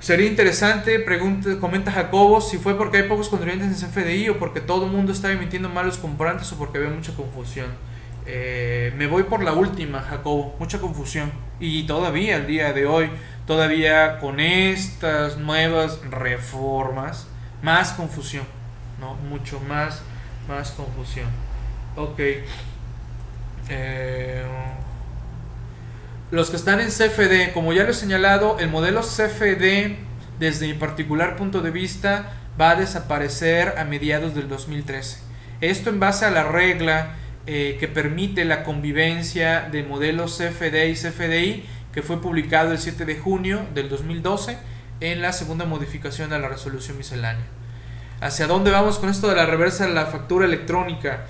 [0.00, 4.60] sería interesante, pregunta, comenta Jacobo, si fue porque hay pocos contribuyentes en CFDI o porque
[4.60, 7.68] todo el mundo está emitiendo malos comprantes o porque había mucha confusión.
[8.26, 11.32] Eh, me voy por la última, Jacobo, mucha confusión.
[11.60, 13.10] Y todavía, al día de hoy,
[13.46, 17.26] todavía con estas nuevas reformas,
[17.62, 18.44] más confusión,
[19.00, 19.14] ¿no?
[19.14, 20.02] Mucho más,
[20.48, 21.28] más confusión.
[21.96, 22.20] Ok.
[23.68, 24.44] Eh,
[26.30, 29.96] los que están en CFD, como ya lo he señalado, el modelo CFD,
[30.38, 35.18] desde mi particular punto de vista, va a desaparecer a mediados del 2013.
[35.60, 37.16] Esto en base a la regla
[37.46, 43.04] eh, que permite la convivencia de modelos CFD y CFDI, que fue publicado el 7
[43.04, 44.56] de junio del 2012
[45.00, 47.44] en la segunda modificación a la resolución miscelánea.
[48.20, 51.26] ¿Hacia dónde vamos con esto de la reversa de la factura electrónica?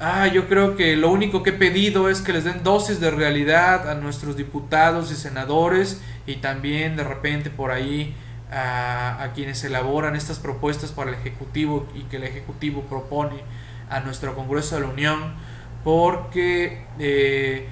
[0.00, 3.12] Ah, yo creo que lo único que he pedido es que les den dosis de
[3.12, 8.16] realidad a nuestros diputados y senadores y también de repente por ahí
[8.50, 13.36] a, quienes elaboran estas propuestas para el Ejecutivo y que el Ejecutivo propone
[13.88, 15.34] a nuestro Congreso de la Unión,
[15.84, 17.68] porque eh,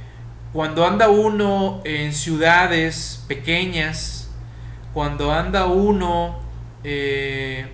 [0.53, 4.31] cuando anda uno en ciudades pequeñas,
[4.93, 6.41] cuando anda uno,
[6.83, 7.67] eh,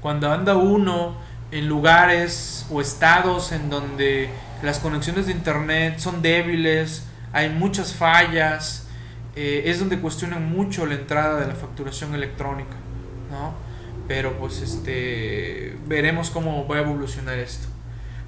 [0.00, 1.16] cuando anda uno
[1.50, 4.28] en lugares o estados en donde
[4.62, 8.86] las conexiones de internet son débiles, hay muchas fallas,
[9.34, 12.76] eh, es donde cuestionan mucho la entrada de la facturación electrónica,
[13.30, 13.54] ¿no?
[14.06, 17.73] Pero pues este veremos cómo va a evolucionar esto.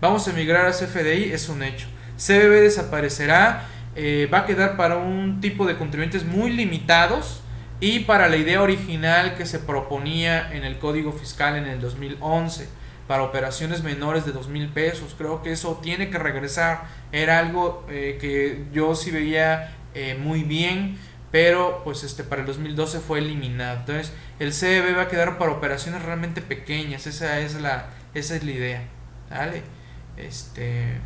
[0.01, 1.87] Vamos a migrar a CFDI, es un hecho.
[2.19, 7.41] CBB desaparecerá, eh, va a quedar para un tipo de contribuyentes muy limitados
[7.81, 12.69] y para la idea original que se proponía en el Código Fiscal en el 2011
[13.07, 15.15] para operaciones menores de dos mil pesos.
[15.17, 16.85] Creo que eso tiene que regresar.
[17.11, 20.99] Era algo eh, que yo sí veía eh, muy bien,
[21.31, 23.79] pero pues este para el 2012 fue eliminado.
[23.79, 27.07] Entonces el CDB va a quedar para operaciones realmente pequeñas.
[27.07, 28.83] Esa es la, esa es la idea.
[29.31, 29.76] ¿Vale?
[30.17, 30.99] Este,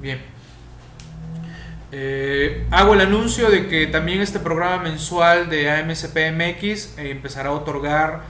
[0.00, 0.20] bien.
[1.92, 8.22] Eh, hago el anuncio de que también este programa mensual de AMCPMX empezará a otorgar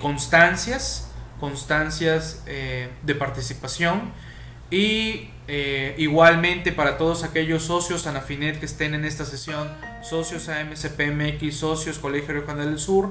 [0.00, 1.10] constancias
[1.44, 4.12] constancias eh, de participación
[4.70, 9.68] y eh, igualmente para todos aquellos socios Anafinet que estén en esta sesión,
[10.02, 13.10] socios AMCPMX, socios Colegio Regional del Sur,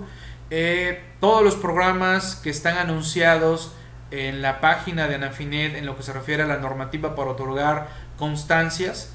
[0.50, 3.72] eh, todos los programas que están anunciados
[4.14, 7.88] en la página de Anafinet en lo que se refiere a la normativa para otorgar
[8.18, 9.14] constancias,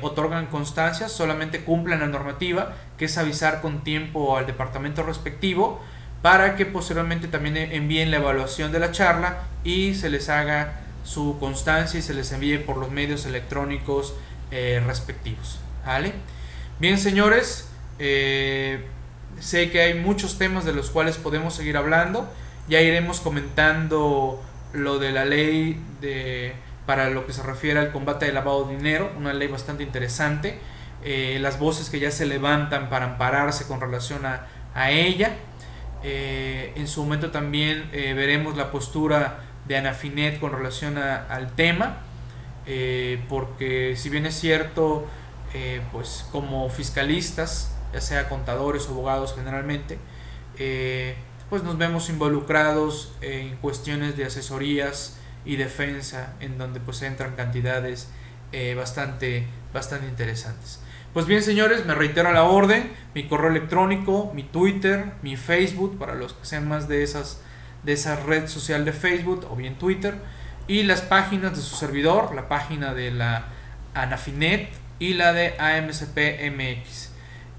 [0.00, 5.80] otorgan constancias, solamente cumplan la normativa, que es avisar con tiempo al departamento respectivo
[6.22, 11.36] para que posteriormente también envíen la evaluación de la charla y se les haga su
[11.40, 14.14] constancia y se les envíe por los medios electrónicos
[14.52, 15.58] eh, respectivos.
[15.84, 16.12] ¿vale?
[16.78, 17.68] Bien, señores,
[17.98, 18.86] eh,
[19.40, 22.32] sé que hay muchos temas de los cuales podemos seguir hablando.
[22.68, 24.42] Ya iremos comentando
[24.72, 26.54] lo de la ley de,
[26.86, 30.58] para lo que se refiere al combate del lavado de dinero, una ley bastante interesante.
[31.04, 35.36] Eh, las voces que ya se levantan para ampararse con relación a, a ella.
[36.04, 41.98] Eh, en su momento también eh, veremos la postura de Anafinet con relación al tema,
[43.28, 45.06] porque si bien es cierto,
[45.92, 49.98] pues como fiscalistas, ya sea contadores o abogados generalmente,
[51.52, 58.08] pues nos vemos involucrados en cuestiones de asesorías y defensa, en donde pues entran cantidades
[58.74, 60.80] bastante, bastante interesantes.
[61.12, 66.14] Pues bien, señores, me reitero la orden, mi correo electrónico, mi Twitter, mi Facebook, para
[66.14, 67.42] los que sean más de esas
[67.82, 70.14] de esa red social de Facebook o bien Twitter,
[70.68, 73.44] y las páginas de su servidor, la página de la
[73.92, 77.10] Anafinet y la de AMCPMX.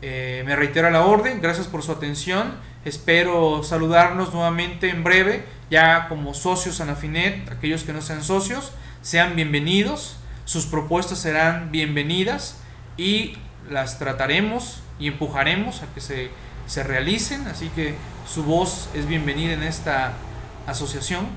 [0.01, 6.07] Eh, me reitero la orden, gracias por su atención, espero saludarnos nuevamente en breve, ya
[6.09, 8.71] como socios Anafinet, aquellos que no sean socios,
[9.01, 12.57] sean bienvenidos, sus propuestas serán bienvenidas
[12.97, 13.37] y
[13.69, 16.29] las trataremos y empujaremos a que se,
[16.67, 17.95] se realicen, así que
[18.27, 20.13] su voz es bienvenida en esta
[20.67, 21.27] asociación.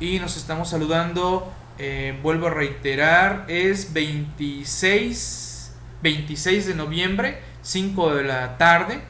[0.00, 8.24] Y nos estamos saludando, eh, vuelvo a reiterar, es 26, 26 de noviembre, 5 de
[8.24, 9.02] la tarde,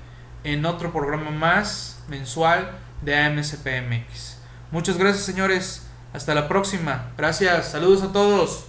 [0.45, 2.71] en otro programa más mensual
[3.03, 4.39] de AMSPMX.
[4.71, 8.67] Muchas gracias señores, hasta la próxima, gracias, saludos a todos.